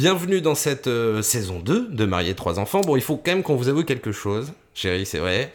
Bienvenue 0.00 0.40
dans 0.40 0.54
cette 0.54 0.86
euh, 0.86 1.20
saison 1.20 1.58
2 1.58 1.88
de 1.90 2.04
Marier 2.06 2.34
trois 2.34 2.58
enfants. 2.58 2.80
Bon, 2.80 2.96
il 2.96 3.02
faut 3.02 3.18
quand 3.18 3.32
même 3.32 3.42
qu'on 3.42 3.56
vous 3.56 3.68
avoue 3.68 3.84
quelque 3.84 4.12
chose. 4.12 4.54
Chérie, 4.72 5.04
c'est 5.04 5.18
vrai. 5.18 5.52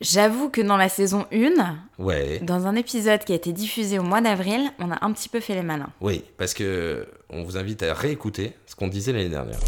J'avoue 0.00 0.50
que 0.50 0.60
dans 0.60 0.76
la 0.76 0.88
saison 0.88 1.26
1, 1.32 1.74
Ouais. 1.98 2.38
dans 2.44 2.68
un 2.68 2.76
épisode 2.76 3.24
qui 3.24 3.32
a 3.32 3.34
été 3.34 3.52
diffusé 3.52 3.98
au 3.98 4.04
mois 4.04 4.20
d'avril, 4.20 4.60
on 4.78 4.92
a 4.92 5.04
un 5.04 5.10
petit 5.10 5.28
peu 5.28 5.40
fait 5.40 5.56
les 5.56 5.64
malins. 5.64 5.88
Oui, 6.00 6.22
parce 6.36 6.54
que 6.54 7.08
on 7.28 7.42
vous 7.42 7.56
invite 7.56 7.82
à 7.82 7.92
réécouter 7.92 8.52
ce 8.66 8.76
qu'on 8.76 8.86
disait 8.86 9.12
l'année 9.12 9.30
dernière. 9.30 9.58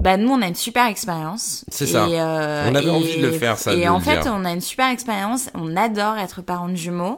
Bah 0.00 0.16
nous 0.16 0.30
on 0.30 0.40
a 0.40 0.46
une 0.48 0.54
super 0.54 0.86
expérience. 0.86 1.66
C'est 1.68 1.86
ça. 1.86 2.06
Euh, 2.06 2.70
On 2.70 2.74
avait 2.74 2.86
et- 2.86 2.90
envie 2.90 3.18
de 3.20 3.26
le 3.26 3.32
faire, 3.32 3.58
ça, 3.58 3.74
Et 3.74 3.86
en 3.86 4.00
fait 4.00 4.20
dire. 4.20 4.32
on 4.34 4.46
a 4.46 4.52
une 4.52 4.62
super 4.62 4.88
expérience. 4.88 5.50
On 5.54 5.76
adore 5.76 6.16
être 6.16 6.40
parents 6.40 6.70
de 6.70 6.76
jumeaux. 6.76 7.16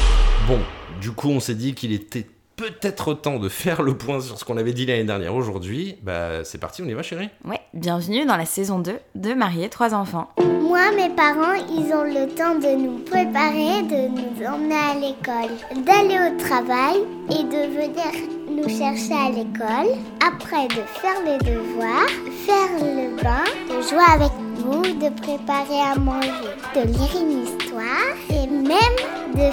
Bon, 0.48 0.58
du 1.00 1.12
coup, 1.12 1.28
on 1.28 1.38
s'est 1.38 1.54
dit 1.54 1.74
qu'il 1.74 1.92
était 1.92 2.26
peut-être 2.56 3.12
temps 3.12 3.38
de 3.38 3.48
faire 3.48 3.82
le 3.82 3.96
point 3.96 4.20
sur 4.20 4.38
ce 4.38 4.44
qu'on 4.44 4.56
avait 4.56 4.72
dit 4.72 4.86
l'année 4.86 5.04
dernière 5.04 5.34
aujourd'hui. 5.34 5.96
Bah, 6.02 6.42
c'est 6.44 6.58
parti, 6.58 6.82
on 6.82 6.86
y 6.86 6.94
va, 6.94 7.02
chérie? 7.02 7.28
Ouais, 7.44 7.60
bienvenue 7.74 8.24
dans 8.24 8.36
la 8.36 8.46
saison 8.46 8.78
2 8.78 8.98
de 9.14 9.34
Marier 9.34 9.68
trois 9.68 9.94
enfants. 9.94 10.30
Moi, 10.38 10.90
mes 10.96 11.10
parents, 11.10 11.54
ils 11.54 11.92
ont 11.92 12.04
le 12.04 12.28
temps 12.34 12.54
de 12.54 12.76
nous 12.76 12.98
préparer, 12.98 13.82
de 13.82 14.08
nous 14.08 14.46
emmener 14.46 14.74
à 14.74 14.94
l'école, 14.94 15.84
d'aller 15.84 16.18
au 16.18 16.38
travail 16.38 16.96
et 17.30 17.44
de 17.44 17.72
venir 17.74 18.30
nous 18.50 18.68
chercher 18.68 19.14
à 19.14 19.30
l'école. 19.30 19.94
Après, 20.26 20.66
de 20.68 20.82
faire 21.00 21.20
les 21.24 21.38
devoirs, 21.38 22.08
faire 22.46 22.72
le 22.80 23.22
bain, 23.22 23.44
de 23.68 23.82
jouer 23.82 24.04
avec 24.14 24.32
nous, 24.64 24.82
de 24.82 25.08
préparer 25.20 25.80
à 25.92 25.98
manger, 25.98 26.30
de 26.74 26.80
lire 26.80 27.22
une 27.22 27.42
histoire 27.44 28.16
et 28.30 28.46
même 28.46 28.96
de 29.34 29.50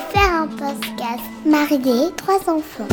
Marié, 1.46 2.12
trois 2.16 2.40
enfants. 2.50 2.88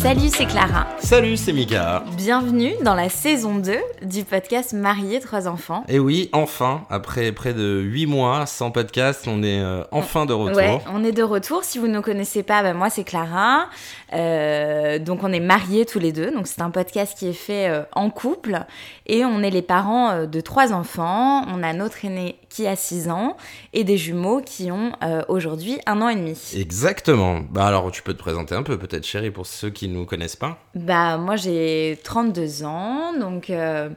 Salut, 0.00 0.28
c'est 0.30 0.46
Clara. 0.46 0.86
Salut, 1.00 1.36
c'est 1.36 1.52
Mika. 1.52 2.04
Bienvenue 2.28 2.74
dans 2.82 2.94
la 2.94 3.08
saison 3.08 3.56
2 3.56 3.74
du 4.02 4.22
podcast 4.22 4.74
Marier 4.74 5.18
trois 5.18 5.48
enfants. 5.48 5.82
Et 5.88 5.98
oui, 5.98 6.28
enfin, 6.34 6.84
après 6.90 7.32
près 7.32 7.54
de 7.54 7.80
8 7.80 8.04
mois 8.04 8.44
sans 8.44 8.70
podcast, 8.70 9.24
on 9.26 9.42
est 9.42 9.62
euh, 9.62 9.82
enfin 9.92 10.26
de 10.26 10.34
retour. 10.34 10.58
Ouais, 10.58 10.78
on 10.92 11.02
est 11.04 11.12
de 11.12 11.22
retour. 11.22 11.64
Si 11.64 11.78
vous 11.78 11.86
ne 11.86 11.94
nous 11.94 12.02
connaissez 12.02 12.42
pas, 12.42 12.62
bah, 12.62 12.74
moi 12.74 12.90
c'est 12.90 13.04
Clara. 13.04 13.70
Euh, 14.12 14.98
donc 14.98 15.24
on 15.24 15.32
est 15.32 15.40
mariés 15.40 15.86
tous 15.86 16.00
les 16.00 16.12
deux. 16.12 16.30
Donc 16.30 16.48
c'est 16.48 16.60
un 16.60 16.68
podcast 16.68 17.16
qui 17.16 17.28
est 17.28 17.32
fait 17.32 17.70
euh, 17.70 17.84
en 17.92 18.10
couple 18.10 18.58
et 19.06 19.24
on 19.24 19.42
est 19.42 19.48
les 19.48 19.62
parents 19.62 20.26
de 20.26 20.40
trois 20.42 20.74
enfants. 20.74 21.46
On 21.48 21.62
a 21.62 21.72
notre 21.72 22.04
aîné 22.04 22.36
qui 22.58 22.66
a 22.66 22.74
6 22.74 23.08
ans 23.08 23.36
et 23.72 23.84
des 23.84 23.96
jumeaux 23.96 24.40
qui 24.40 24.72
ont 24.72 24.90
euh, 25.04 25.22
aujourd'hui 25.28 25.78
un 25.86 26.02
an 26.02 26.08
et 26.08 26.16
demi. 26.16 26.36
Exactement. 26.56 27.40
Bah 27.48 27.68
alors, 27.68 27.92
tu 27.92 28.02
peux 28.02 28.14
te 28.14 28.18
présenter 28.18 28.56
un 28.56 28.64
peu, 28.64 28.76
peut-être, 28.76 29.06
chérie, 29.06 29.30
pour 29.30 29.46
ceux 29.46 29.70
qui 29.70 29.86
ne 29.86 29.94
nous 29.94 30.06
connaissent 30.06 30.34
pas. 30.34 30.58
Bah 30.74 31.18
moi 31.18 31.36
j'ai 31.36 32.00
32 32.02 32.64
ans, 32.64 33.12
donc 33.16 33.50
euh, 33.50 33.90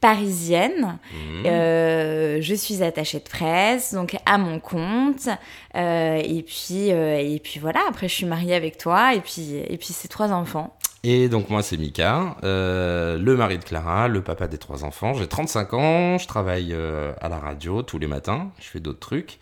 parisienne. 0.00 0.98
Mhm. 1.12 1.44
Euh, 1.44 2.38
je 2.40 2.54
suis 2.54 2.82
attachée 2.82 3.18
de 3.18 3.28
presse, 3.28 3.92
donc 3.92 4.16
à 4.24 4.38
mon 4.38 4.60
compte. 4.60 5.28
Euh, 5.76 6.22
et 6.24 6.42
puis 6.42 6.90
euh, 6.92 7.18
et 7.18 7.38
puis 7.38 7.60
voilà. 7.60 7.80
Après, 7.86 8.08
je 8.08 8.14
suis 8.14 8.26
mariée 8.26 8.54
avec 8.54 8.78
toi, 8.78 9.14
et 9.14 9.20
puis 9.20 9.56
et 9.56 9.76
puis 9.76 9.92
c'est 9.92 10.08
trois 10.08 10.32
enfants. 10.32 10.74
Et 11.02 11.30
donc 11.30 11.48
moi 11.48 11.62
c'est 11.62 11.78
Mika, 11.78 12.36
euh, 12.44 13.16
le 13.16 13.34
mari 13.34 13.58
de 13.58 13.64
Clara, 13.64 14.06
le 14.06 14.22
papa 14.22 14.48
des 14.48 14.58
trois 14.58 14.84
enfants. 14.84 15.14
J'ai 15.14 15.26
35 15.26 15.72
ans, 15.74 16.18
je 16.18 16.26
travaille 16.26 16.74
euh, 16.74 17.14
à 17.22 17.30
la 17.30 17.38
radio 17.38 17.82
tous 17.82 17.98
les 17.98 18.06
matins, 18.06 18.50
je 18.60 18.66
fais 18.66 18.80
d'autres 18.80 18.98
trucs. 18.98 19.38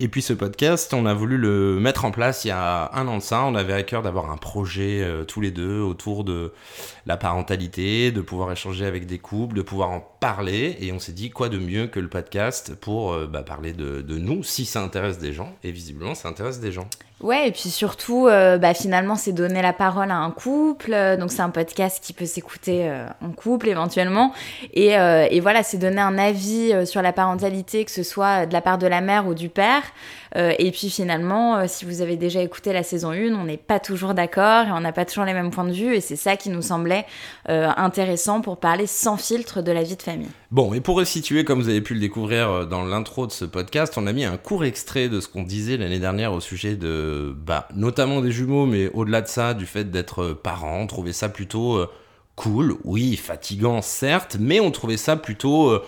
Et 0.00 0.08
puis 0.08 0.20
ce 0.20 0.34
podcast, 0.34 0.92
on 0.92 1.06
a 1.06 1.14
voulu 1.14 1.38
le 1.38 1.78
mettre 1.80 2.04
en 2.04 2.10
place 2.10 2.44
il 2.44 2.48
y 2.48 2.50
a 2.50 2.90
un 2.92 3.06
an 3.08 3.18
de 3.18 3.22
ça. 3.22 3.44
On 3.44 3.54
avait 3.54 3.72
à 3.72 3.82
cœur 3.84 4.02
d'avoir 4.02 4.30
un 4.30 4.36
projet 4.36 5.00
euh, 5.02 5.24
tous 5.24 5.40
les 5.40 5.50
deux 5.50 5.80
autour 5.80 6.24
de 6.24 6.52
la 7.06 7.16
parentalité, 7.16 8.10
de 8.10 8.20
pouvoir 8.20 8.52
échanger 8.52 8.84
avec 8.84 9.06
des 9.06 9.18
couples, 9.18 9.56
de 9.56 9.62
pouvoir 9.62 9.90
en 9.90 10.11
parler. 10.22 10.76
Et 10.80 10.92
on 10.92 11.00
s'est 11.00 11.12
dit 11.12 11.30
quoi 11.30 11.48
de 11.48 11.58
mieux 11.58 11.88
que 11.88 11.98
le 11.98 12.08
podcast 12.08 12.76
pour 12.76 13.12
euh, 13.12 13.26
bah, 13.26 13.42
parler 13.42 13.72
de, 13.72 14.04
nous 14.16 14.44
si 14.44 14.64
ça 14.64 14.80
intéresse 14.80 15.18
des 15.18 15.32
gens. 15.32 15.52
Et 15.64 15.72
visiblement 15.72 16.14
ça 16.14 16.28
intéresse 16.28 16.60
des 16.60 16.70
gens. 16.70 16.86
Ouais, 17.20 17.48
et 17.48 17.52
puis 17.52 17.70
surtout, 17.70 18.28
euh, 18.28 18.56
bah, 18.56 18.72
finalement, 18.72 19.16
c'est 19.16 19.32
donner 19.32 19.62
la 19.62 19.72
parole 19.72 20.10
à 20.10 20.16
un 20.16 20.30
couple. 20.30 20.92
Euh, 20.92 21.16
Donc, 21.16 21.32
c'est 21.32 21.42
un 21.42 21.50
podcast 21.50 22.02
qui 22.02 22.12
peut 22.12 22.26
s'écouter 22.26 22.88
en 23.20 23.30
couple 23.30 23.68
éventuellement. 23.68 24.32
Et, 24.72 24.90
et 24.90 25.40
voilà, 25.40 25.64
c'est 25.64 25.78
donner 25.78 26.00
un 26.00 26.18
avis 26.18 26.86
sur 26.86 27.02
la 27.02 27.12
parentalité, 27.12 27.84
que 27.84 27.90
ce 27.90 28.04
soit 28.04 28.46
de 28.46 28.52
la 28.52 28.60
part 28.60 28.78
de 28.78 28.86
la 28.86 29.00
mère 29.00 29.26
ou 29.26 29.34
du 29.34 29.48
père. 29.48 29.82
Euh, 30.36 30.54
et 30.58 30.70
puis 30.70 30.88
finalement, 30.88 31.56
euh, 31.56 31.64
si 31.66 31.84
vous 31.84 32.00
avez 32.00 32.16
déjà 32.16 32.40
écouté 32.42 32.72
la 32.72 32.82
saison 32.82 33.10
1, 33.10 33.34
on 33.34 33.44
n'est 33.44 33.56
pas 33.56 33.80
toujours 33.80 34.14
d'accord 34.14 34.66
et 34.66 34.72
on 34.72 34.80
n'a 34.80 34.92
pas 34.92 35.04
toujours 35.04 35.24
les 35.24 35.34
mêmes 35.34 35.50
points 35.50 35.64
de 35.64 35.72
vue. 35.72 35.94
Et 35.94 36.00
c'est 36.00 36.16
ça 36.16 36.36
qui 36.36 36.48
nous 36.48 36.62
semblait 36.62 37.04
euh, 37.48 37.68
intéressant 37.76 38.40
pour 38.40 38.58
parler 38.58 38.86
sans 38.86 39.16
filtre 39.16 39.62
de 39.62 39.72
la 39.72 39.82
vie 39.82 39.96
de 39.96 40.02
famille. 40.02 40.28
Bon, 40.50 40.72
et 40.74 40.80
pour 40.80 40.96
resituer, 40.96 41.44
comme 41.44 41.60
vous 41.60 41.68
avez 41.68 41.80
pu 41.80 41.94
le 41.94 42.00
découvrir 42.00 42.66
dans 42.66 42.84
l'intro 42.84 43.26
de 43.26 43.32
ce 43.32 43.44
podcast, 43.44 43.94
on 43.96 44.06
a 44.06 44.12
mis 44.12 44.24
un 44.24 44.36
court 44.36 44.64
extrait 44.64 45.08
de 45.08 45.20
ce 45.20 45.28
qu'on 45.28 45.42
disait 45.42 45.76
l'année 45.76 45.98
dernière 45.98 46.32
au 46.32 46.40
sujet 46.40 46.76
de, 46.76 47.34
bah, 47.36 47.68
notamment 47.74 48.20
des 48.20 48.32
jumeaux, 48.32 48.66
mais 48.66 48.88
au-delà 48.94 49.22
de 49.22 49.28
ça, 49.28 49.54
du 49.54 49.66
fait 49.66 49.90
d'être 49.90 50.32
parent. 50.32 50.80
On 50.80 50.86
trouvait 50.86 51.12
ça 51.12 51.28
plutôt 51.28 51.84
cool, 52.36 52.76
oui, 52.84 53.16
fatigant 53.16 53.82
certes, 53.82 54.36
mais 54.40 54.60
on 54.60 54.70
trouvait 54.70 54.96
ça 54.96 55.16
plutôt, 55.16 55.78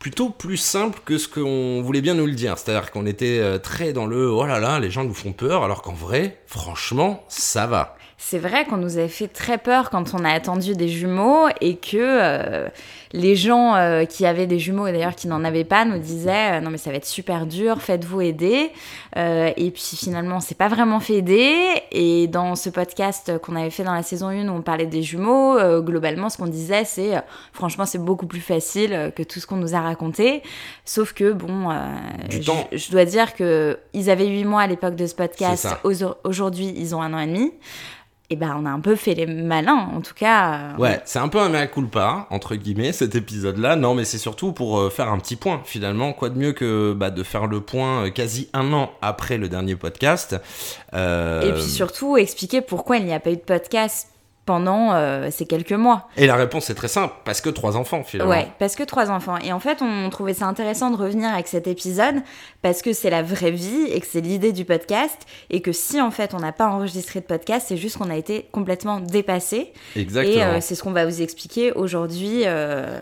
plutôt 0.00 0.30
plus 0.30 0.56
simple 0.56 0.98
que 1.04 1.18
ce 1.18 1.28
qu'on 1.28 1.82
voulait 1.82 2.00
bien 2.00 2.14
nous 2.14 2.26
le 2.26 2.32
dire. 2.32 2.58
C'est-à-dire 2.58 2.90
qu'on 2.90 3.06
était 3.06 3.38
euh, 3.38 3.58
très 3.58 3.92
dans 3.92 4.06
le, 4.06 4.28
oh 4.28 4.46
là 4.46 4.58
là, 4.58 4.80
les 4.80 4.90
gens 4.90 5.04
nous 5.04 5.14
font 5.14 5.32
peur, 5.32 5.62
alors 5.62 5.82
qu'en 5.82 5.92
vrai, 5.92 6.40
franchement, 6.46 7.22
ça 7.28 7.68
va. 7.68 7.96
C'est 8.22 8.38
vrai 8.38 8.66
qu'on 8.66 8.76
nous 8.76 8.98
avait 8.98 9.08
fait 9.08 9.28
très 9.28 9.56
peur 9.56 9.88
quand 9.88 10.12
on 10.12 10.26
a 10.26 10.30
attendu 10.30 10.74
des 10.74 10.88
jumeaux 10.88 11.48
et 11.62 11.76
que 11.76 11.96
euh, 11.96 12.68
les 13.12 13.34
gens 13.34 13.74
euh, 13.74 14.04
qui 14.04 14.26
avaient 14.26 14.46
des 14.46 14.58
jumeaux 14.58 14.86
et 14.86 14.92
d'ailleurs 14.92 15.16
qui 15.16 15.26
n'en 15.26 15.42
avaient 15.42 15.64
pas 15.64 15.86
nous 15.86 15.98
disaient 15.98 16.58
euh, 16.58 16.60
non 16.60 16.68
mais 16.68 16.76
ça 16.76 16.90
va 16.90 16.96
être 16.96 17.06
super 17.06 17.46
dur, 17.46 17.80
faites-vous 17.80 18.20
aider. 18.20 18.72
Et 19.16 19.70
puis 19.70 19.96
finalement 19.96 20.36
on 20.36 20.40
s'est 20.40 20.54
pas 20.54 20.68
vraiment 20.68 21.00
fait 21.00 21.14
aider. 21.14 21.56
Et 21.92 22.26
dans 22.26 22.56
ce 22.56 22.68
podcast 22.68 23.38
qu'on 23.38 23.56
avait 23.56 23.70
fait 23.70 23.84
dans 23.84 23.94
la 23.94 24.02
saison 24.02 24.28
1 24.28 24.48
où 24.48 24.52
on 24.52 24.60
parlait 24.60 24.86
des 24.86 25.02
jumeaux, 25.02 25.56
globalement 25.80 26.28
ce 26.28 26.36
qu'on 26.36 26.46
disait 26.46 26.84
c'est 26.84 27.14
franchement 27.54 27.86
c'est 27.86 27.98
beaucoup 27.98 28.26
plus 28.26 28.42
facile 28.42 29.12
que 29.16 29.22
tout 29.22 29.40
ce 29.40 29.46
qu'on 29.46 29.56
nous 29.56 29.74
a 29.74 29.80
raconté. 29.80 30.42
Sauf 30.84 31.14
que 31.14 31.32
bon, 31.32 31.70
je, 32.28 32.38
je 32.76 32.90
dois 32.90 33.06
dire 33.06 33.34
que 33.34 33.78
ils 33.94 34.10
avaient 34.10 34.26
8 34.26 34.44
mois 34.44 34.60
à 34.60 34.66
l'époque 34.66 34.94
de 34.94 35.06
ce 35.06 35.14
podcast, 35.14 35.68
aujourd'hui 36.22 36.74
ils 36.76 36.94
ont 36.94 37.00
un 37.00 37.14
an 37.14 37.18
et 37.18 37.26
demi 37.26 37.50
et 38.30 38.36
ben 38.36 38.56
on 38.56 38.64
a 38.64 38.70
un 38.70 38.78
peu 38.80 38.94
fait 38.94 39.14
les 39.14 39.26
malins, 39.26 39.90
en 39.92 40.00
tout 40.00 40.14
cas. 40.14 40.54
euh, 40.54 40.76
Ouais, 40.78 41.00
c'est 41.04 41.18
un 41.18 41.26
peu 41.28 41.40
un 41.40 41.48
mea 41.48 41.66
culpa, 41.66 42.28
entre 42.30 42.54
guillemets, 42.54 42.92
cet 42.92 43.16
épisode-là. 43.16 43.74
Non, 43.74 43.94
mais 43.94 44.04
c'est 44.04 44.18
surtout 44.18 44.52
pour 44.52 44.78
euh, 44.78 44.88
faire 44.88 45.08
un 45.08 45.18
petit 45.18 45.34
point, 45.36 45.60
finalement. 45.64 46.12
Quoi 46.12 46.30
de 46.30 46.38
mieux 46.38 46.52
que 46.52 46.92
bah, 46.92 47.10
de 47.10 47.22
faire 47.24 47.48
le 47.48 47.60
point 47.60 48.04
euh, 48.06 48.10
quasi 48.10 48.48
un 48.52 48.72
an 48.72 48.92
après 49.02 49.36
le 49.36 49.48
dernier 49.48 49.74
podcast. 49.74 50.36
Et 50.92 51.52
puis 51.52 51.62
surtout 51.62 52.16
expliquer 52.16 52.60
pourquoi 52.60 52.98
il 52.98 53.04
n'y 53.04 53.12
a 53.12 53.20
pas 53.20 53.30
eu 53.30 53.36
de 53.36 53.40
podcast 53.40 54.08
pendant 54.50 54.94
euh, 54.94 55.28
ces 55.30 55.46
quelques 55.46 55.70
mois. 55.70 56.08
et 56.16 56.26
la 56.26 56.34
réponse 56.34 56.70
est 56.70 56.74
très 56.74 56.88
simple, 56.88 57.14
parce 57.24 57.40
que 57.40 57.50
trois 57.50 57.76
enfants, 57.76 58.02
finalement. 58.02 58.32
Ouais, 58.32 58.48
parce 58.58 58.74
que 58.74 58.82
trois 58.82 59.08
enfants. 59.08 59.36
Et 59.44 59.52
en 59.52 59.60
fait, 59.60 59.80
on 59.80 60.10
trouvait 60.10 60.34
ça 60.34 60.46
intéressant 60.46 60.90
de 60.90 60.96
revenir 60.96 61.32
avec 61.32 61.46
cet 61.46 61.68
épisode 61.68 62.16
parce 62.60 62.82
que 62.82 62.92
c'est 62.92 63.10
la 63.10 63.22
vraie 63.22 63.52
vie 63.52 63.84
et 63.92 64.00
que 64.00 64.06
c'est 64.10 64.20
l'idée 64.20 64.50
du 64.52 64.64
podcast 64.64 65.18
et 65.50 65.60
que 65.62 65.70
si 65.70 66.00
en 66.00 66.10
fait 66.10 66.34
on 66.34 66.40
n'a 66.40 66.50
pas 66.50 66.66
enregistré 66.66 67.20
de 67.20 67.26
podcast, 67.26 67.66
c'est 67.68 67.76
juste 67.76 67.96
qu'on 67.98 68.10
a 68.10 68.16
été 68.16 68.48
complètement 68.50 68.98
dépassé. 68.98 69.72
Exactement. 69.94 70.36
Et 70.36 70.42
euh, 70.42 70.60
c'est 70.60 70.74
ce 70.74 70.82
qu'on 70.82 70.90
va 70.90 71.06
vous 71.06 71.22
expliquer 71.22 71.70
aujourd'hui 71.70 72.42
euh, 72.46 72.98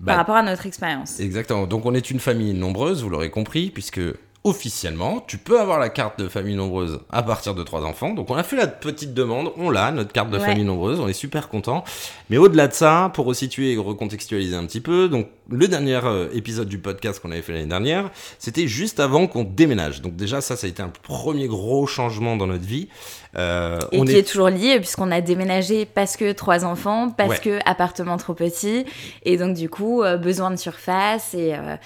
Bah, 0.00 0.12
par 0.12 0.16
rapport 0.18 0.36
à 0.36 0.42
notre 0.42 0.66
expérience. 0.66 1.18
Exactement. 1.18 1.66
Donc 1.66 1.86
on 1.86 1.94
est 1.94 2.10
une 2.10 2.20
famille 2.20 2.52
nombreuse, 2.52 3.02
vous 3.02 3.08
l'aurez 3.08 3.30
compris, 3.30 3.70
puisque 3.70 4.00
officiellement, 4.42 5.22
tu 5.26 5.36
peux 5.36 5.60
avoir 5.60 5.78
la 5.78 5.90
carte 5.90 6.18
de 6.18 6.26
famille 6.26 6.56
nombreuse 6.56 7.00
à 7.10 7.22
partir 7.22 7.54
de 7.54 7.62
trois 7.62 7.82
enfants. 7.84 8.14
Donc 8.14 8.30
on 8.30 8.36
a 8.36 8.42
fait 8.42 8.56
la 8.56 8.66
petite 8.66 9.12
demande, 9.12 9.52
on 9.58 9.68
l'a, 9.68 9.90
notre 9.90 10.12
carte 10.12 10.30
de 10.30 10.38
Ouais. 10.38 10.44
famille 10.46 10.64
nombreuse, 10.64 10.98
on 10.98 11.08
est 11.08 11.12
super 11.12 11.48
content. 11.50 11.84
Mais 12.30 12.38
au-delà 12.38 12.66
de 12.66 12.72
ça, 12.72 13.10
pour 13.12 13.26
resituer 13.26 13.72
et 13.74 13.76
recontextualiser 13.76 14.56
un 14.56 14.64
petit 14.64 14.80
peu, 14.80 15.08
donc 15.10 15.26
le 15.50 15.68
dernier 15.68 16.00
euh, 16.04 16.28
épisode 16.32 16.68
du 16.68 16.78
podcast 16.78 17.20
qu'on 17.20 17.32
avait 17.32 17.42
fait 17.42 17.52
l'année 17.52 17.66
dernière, 17.66 18.10
c'était 18.38 18.66
juste 18.66 18.98
avant 18.98 19.26
qu'on 19.26 19.44
déménage. 19.44 20.00
Donc 20.00 20.16
déjà 20.16 20.40
ça, 20.40 20.56
ça 20.56 20.66
a 20.66 20.70
été 20.70 20.82
un 20.82 20.88
premier 21.02 21.46
gros 21.46 21.86
changement 21.86 22.36
dans 22.36 22.46
notre 22.46 22.64
vie. 22.64 22.88
Euh, 23.36 23.78
Et 23.92 24.00
on 24.00 24.04
qui 24.04 24.16
est... 24.16 24.22
toujours 24.28 24.48
lié 24.48 24.78
puisqu'on 24.78 25.10
a 25.10 25.20
déménagé 25.20 25.84
parce 25.84 26.16
que 26.16 26.32
trois 26.32 26.64
enfants, 26.64 27.10
parce 27.10 27.30
Ouais. 27.30 27.38
que 27.38 27.58
appartement 27.66 28.16
trop 28.16 28.34
petit, 28.34 28.84
et 29.24 29.36
donc 29.36 29.54
du 29.54 29.68
coup 29.68 30.02
euh, 30.02 30.16
besoin 30.16 30.50
de 30.50 30.56
surface 30.56 31.34
et 31.34 31.54
euh, 31.54 31.76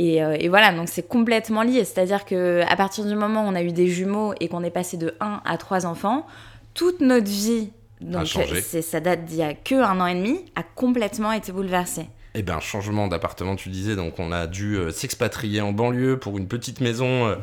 et, 0.00 0.22
euh, 0.24 0.34
et 0.40 0.48
voilà 0.48 0.72
donc 0.72 0.88
c'est 0.88 1.06
complètement 1.06 1.62
lié. 1.62 1.84
C'est-à-dire 1.84 2.24
que 2.24 2.62
à 2.66 2.76
partir 2.76 3.04
du 3.04 3.14
moment 3.14 3.44
où 3.44 3.48
on 3.48 3.54
a 3.54 3.62
eu 3.62 3.72
des 3.72 3.86
jumeaux 3.86 4.32
et 4.40 4.48
qu'on 4.48 4.64
est 4.64 4.70
passé 4.70 4.96
de 4.96 5.14
1 5.20 5.42
à 5.44 5.58
3 5.58 5.84
enfants, 5.84 6.26
toute 6.72 7.00
notre 7.00 7.28
vie 7.28 7.70
donc 8.00 8.26
ça 8.26 9.00
date 9.00 9.26
d'il 9.26 9.36
y 9.36 9.42
a 9.42 9.52
que 9.52 9.74
un 9.74 10.00
an 10.00 10.06
et 10.06 10.14
demi 10.14 10.44
a 10.56 10.62
complètement 10.62 11.32
été 11.32 11.52
bouleversée. 11.52 12.06
Eh 12.34 12.42
ben, 12.42 12.60
changement 12.60 13.08
d'appartement, 13.08 13.56
tu 13.56 13.68
disais, 13.70 13.96
donc 13.96 14.18
on 14.18 14.30
a 14.30 14.46
dû 14.46 14.76
euh, 14.76 14.90
s'expatrier 14.90 15.60
en 15.60 15.72
banlieue 15.72 16.16
pour 16.16 16.38
une 16.38 16.46
petite 16.46 16.80
maison 16.80 17.26
euh, 17.26 17.34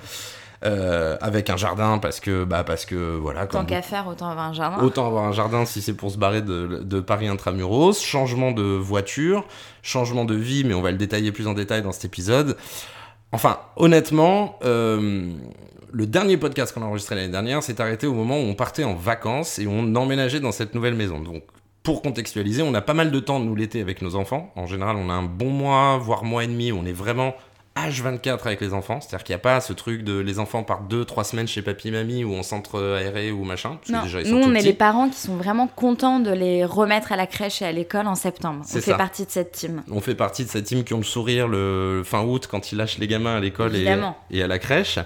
euh, 0.65 1.17
avec 1.21 1.49
un 1.49 1.57
jardin 1.57 1.99
parce 1.99 2.19
que, 2.19 2.43
bah, 2.43 2.63
parce 2.63 2.85
que 2.85 3.15
voilà. 3.17 3.45
Tant 3.45 3.65
qu'à 3.65 3.81
faire, 3.81 4.07
autant 4.07 4.29
avoir 4.29 4.47
un 4.47 4.53
jardin. 4.53 4.83
Autant 4.83 5.07
avoir 5.07 5.25
un 5.25 5.31
jardin 5.31 5.65
si 5.65 5.81
c'est 5.81 5.93
pour 5.93 6.11
se 6.11 6.17
barrer 6.17 6.41
de, 6.41 6.81
de 6.83 6.99
Paris 6.99 7.27
intramuros, 7.27 8.01
changement 8.01 8.51
de 8.51 8.63
voiture, 8.63 9.45
changement 9.83 10.25
de 10.25 10.35
vie, 10.35 10.63
mais 10.63 10.73
on 10.73 10.81
va 10.81 10.91
le 10.91 10.97
détailler 10.97 11.31
plus 11.31 11.47
en 11.47 11.53
détail 11.53 11.81
dans 11.83 11.91
cet 11.91 12.05
épisode. 12.05 12.57
Enfin, 13.31 13.59
honnêtement, 13.75 14.57
euh, 14.63 15.31
le 15.91 16.05
dernier 16.07 16.37
podcast 16.37 16.73
qu'on 16.73 16.81
a 16.81 16.85
enregistré 16.85 17.15
l'année 17.15 17.31
dernière 17.31 17.61
s'est 17.61 17.79
arrêté 17.81 18.07
au 18.07 18.13
moment 18.13 18.37
où 18.37 18.43
on 18.43 18.55
partait 18.55 18.83
en 18.83 18.95
vacances 18.95 19.59
et 19.59 19.67
on 19.67 19.95
emménageait 19.95 20.39
dans 20.39 20.51
cette 20.51 20.73
nouvelle 20.73 20.95
maison. 20.95 21.19
Donc, 21.19 21.43
pour 21.83 22.01
contextualiser, 22.01 22.63
on 22.63 22.73
a 22.73 22.81
pas 22.81 22.93
mal 22.93 23.11
de 23.11 23.19
temps, 23.19 23.39
nous, 23.39 23.55
l'été, 23.55 23.79
avec 23.79 24.01
nos 24.01 24.15
enfants. 24.15 24.51
En 24.55 24.65
général, 24.65 24.97
on 24.97 25.09
a 25.09 25.13
un 25.13 25.23
bon 25.23 25.49
mois, 25.49 25.97
voire 25.97 26.23
mois 26.23 26.43
et 26.43 26.47
demi, 26.47 26.71
où 26.71 26.77
on 26.77 26.85
est 26.85 26.91
vraiment 26.91 27.33
H24 27.87 28.39
avec 28.45 28.61
les 28.61 28.73
enfants. 28.73 28.99
C'est-à-dire 29.01 29.23
qu'il 29.23 29.33
n'y 29.33 29.39
a 29.39 29.43
pas 29.43 29.61
ce 29.61 29.73
truc 29.73 30.03
de 30.03 30.17
les 30.19 30.39
enfants 30.39 30.63
partent 30.63 30.91
2-3 30.91 31.23
semaines 31.23 31.47
chez 31.47 31.61
papy 31.61 31.91
mamie 31.91 32.23
ou 32.23 32.35
en 32.35 32.43
centre 32.43 32.81
aéré 32.97 33.31
ou 33.31 33.43
machin. 33.43 33.77
parce 33.77 33.87
que 33.87 33.91
Non, 33.93 34.03
déjà, 34.03 34.21
ils 34.21 34.27
sont 34.27 34.35
nous, 34.35 34.43
on 34.45 34.53
est 34.55 34.61
les 34.61 34.73
parents 34.73 35.09
qui 35.09 35.19
sont 35.19 35.35
vraiment 35.35 35.67
contents 35.67 36.19
de 36.19 36.31
les 36.31 36.65
remettre 36.65 37.11
à 37.11 37.15
la 37.15 37.27
crèche 37.27 37.61
et 37.61 37.65
à 37.65 37.71
l'école 37.71 38.07
en 38.07 38.15
septembre. 38.15 38.63
On 38.63 38.79
fait 38.79 38.95
partie 38.97 39.25
de 39.25 39.31
cette 39.31 39.51
team. 39.51 39.83
On 39.91 40.01
fait 40.01 40.15
partie 40.15 40.43
de 40.45 40.49
cette 40.49 40.65
team 40.65 40.83
qui 40.83 40.93
ont 40.93 40.97
le 40.97 41.03
sourire 41.03 41.47
le 41.47 42.01
fin 42.05 42.23
août 42.23 42.47
quand 42.49 42.71
ils 42.71 42.77
lâchent 42.77 42.97
les 42.97 43.07
gamins 43.07 43.35
à 43.35 43.39
l'école 43.39 43.75
et, 43.75 44.41
à 44.41 44.47
la 44.47 44.59
crèche. 44.59 44.99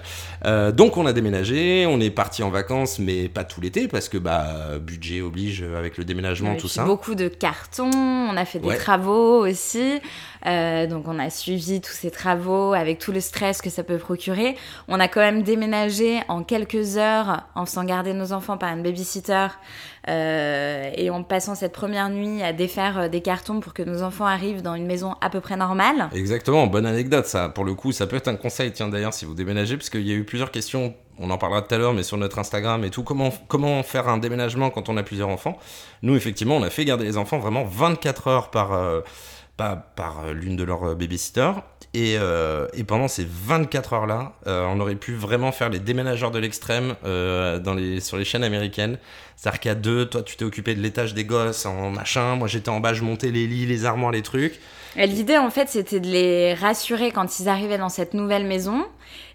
Euh, 0.44 0.72
donc 0.72 0.96
on 0.96 1.06
a 1.06 1.12
déménagé, 1.12 1.86
on 1.88 2.00
est 2.00 2.10
parti 2.10 2.42
en 2.42 2.50
vacances, 2.50 2.98
mais 2.98 3.28
pas 3.28 3.44
tout 3.44 3.60
l'été 3.60 3.88
parce 3.88 4.08
que 4.08 4.18
bah 4.18 4.78
budget 4.80 5.20
oblige 5.20 5.62
avec 5.62 5.98
le 5.98 6.04
déménagement, 6.04 6.56
tout 6.56 6.68
ça. 6.68 6.84
Beaucoup 6.84 7.14
de 7.14 7.28
cartons, 7.28 7.90
on 7.92 8.36
a 8.36 8.44
fait 8.44 8.58
des 8.58 8.68
Ouais. 8.68 8.76
travaux 8.76 9.46
aussi. 9.46 10.00
Euh, 10.46 10.86
donc 10.86 11.04
on 11.06 11.18
a 11.18 11.30
suivi 11.30 11.80
tous 11.80 11.92
ces 11.92 12.10
travaux 12.10 12.61
avec 12.70 12.98
tout 12.98 13.12
le 13.12 13.20
stress 13.20 13.60
que 13.60 13.70
ça 13.70 13.82
peut 13.82 13.98
procurer. 13.98 14.56
On 14.88 15.00
a 15.00 15.08
quand 15.08 15.20
même 15.20 15.42
déménagé 15.42 16.20
en 16.28 16.44
quelques 16.44 16.96
heures 16.96 17.42
en 17.54 17.66
faisant 17.66 17.84
garder 17.84 18.12
nos 18.14 18.32
enfants 18.32 18.56
par 18.56 18.72
une 18.72 18.82
babysitter 18.82 19.48
euh, 20.08 20.90
et 20.94 21.10
en 21.10 21.22
passant 21.22 21.54
cette 21.54 21.72
première 21.72 22.08
nuit 22.08 22.42
à 22.42 22.52
défaire 22.52 22.98
euh, 22.98 23.08
des 23.08 23.20
cartons 23.20 23.60
pour 23.60 23.72
que 23.72 23.82
nos 23.82 24.02
enfants 24.02 24.26
arrivent 24.26 24.62
dans 24.62 24.74
une 24.74 24.86
maison 24.86 25.14
à 25.20 25.30
peu 25.30 25.40
près 25.40 25.56
normale. 25.56 26.08
Exactement, 26.12 26.66
bonne 26.66 26.86
anecdote 26.86 27.26
ça. 27.26 27.48
Pour 27.48 27.64
le 27.64 27.74
coup, 27.74 27.92
ça 27.92 28.06
peut 28.06 28.16
être 28.16 28.28
un 28.28 28.36
conseil, 28.36 28.72
tiens 28.72 28.88
d'ailleurs, 28.88 29.14
si 29.14 29.24
vous 29.24 29.34
déménagez, 29.34 29.76
parce 29.76 29.90
qu'il 29.90 30.06
y 30.06 30.12
a 30.12 30.14
eu 30.14 30.24
plusieurs 30.24 30.50
questions, 30.50 30.94
on 31.18 31.30
en 31.30 31.38
parlera 31.38 31.62
tout 31.62 31.74
à 31.74 31.78
l'heure, 31.78 31.94
mais 31.94 32.02
sur 32.02 32.16
notre 32.16 32.38
Instagram 32.38 32.84
et 32.84 32.90
tout, 32.90 33.04
comment, 33.04 33.82
faire 33.82 34.08
un 34.08 34.18
déménagement 34.18 34.70
quand 34.70 34.88
on 34.88 34.96
a 34.96 35.02
plusieurs 35.02 35.28
enfants? 35.28 35.56
Nous, 36.02 36.16
effectivement, 36.16 36.56
on 36.56 36.62
a 36.62 36.70
fait 36.70 36.84
garder 36.84 37.04
les 37.04 37.16
enfants 37.16 37.38
vraiment 37.38 37.64
24 37.64 38.26
heures 38.28 38.50
par, 38.50 38.72
euh, 38.72 39.00
par, 39.56 39.82
par, 39.94 40.24
euh, 40.24 40.32
l'une 40.32 40.56
de 40.56 40.64
leurs 40.64 40.84
euh, 40.84 40.94
babysitters. 40.94 41.62
Et, 41.94 42.16
euh, 42.18 42.68
et 42.72 42.84
pendant 42.84 43.06
ces 43.06 43.26
24 43.28 43.92
heures-là, 43.92 44.32
on 44.46 44.80
aurait 44.80 44.94
pu 44.94 45.12
vraiment 45.12 45.52
faire 45.52 45.68
les 45.68 45.78
déménageurs 45.78 46.30
de 46.30 46.38
l'extrême 46.38 46.94
les, 47.04 48.00
sur 48.00 48.16
les 48.16 48.24
chaînes 48.24 48.44
américaines. 48.44 48.96
C'est-à-dire 49.36 49.60
qu'à 49.60 49.74
deux, 49.74 50.06
toi, 50.06 50.22
tu 50.22 50.36
t'es 50.36 50.44
occupé 50.46 50.74
de 50.74 50.80
l'étage 50.80 51.12
des 51.12 51.26
gosses 51.26 51.66
en 51.66 51.90
machin, 51.90 52.36
moi 52.36 52.48
j'étais 52.48 52.70
en 52.70 52.80
bas, 52.80 52.94
je 52.94 53.02
montais 53.02 53.30
les 53.30 53.46
lits, 53.46 53.66
les 53.66 53.84
armoires, 53.84 54.10
les 54.10 54.22
trucs. 54.22 54.58
L'idée, 54.96 55.36
en 55.36 55.50
fait, 55.50 55.68
c'était 55.68 56.00
de 56.00 56.06
les 56.06 56.54
rassurer 56.54 57.10
quand 57.10 57.38
ils 57.38 57.48
arrivaient 57.50 57.76
dans 57.76 57.90
cette 57.90 58.14
nouvelle 58.14 58.46
maison. 58.46 58.86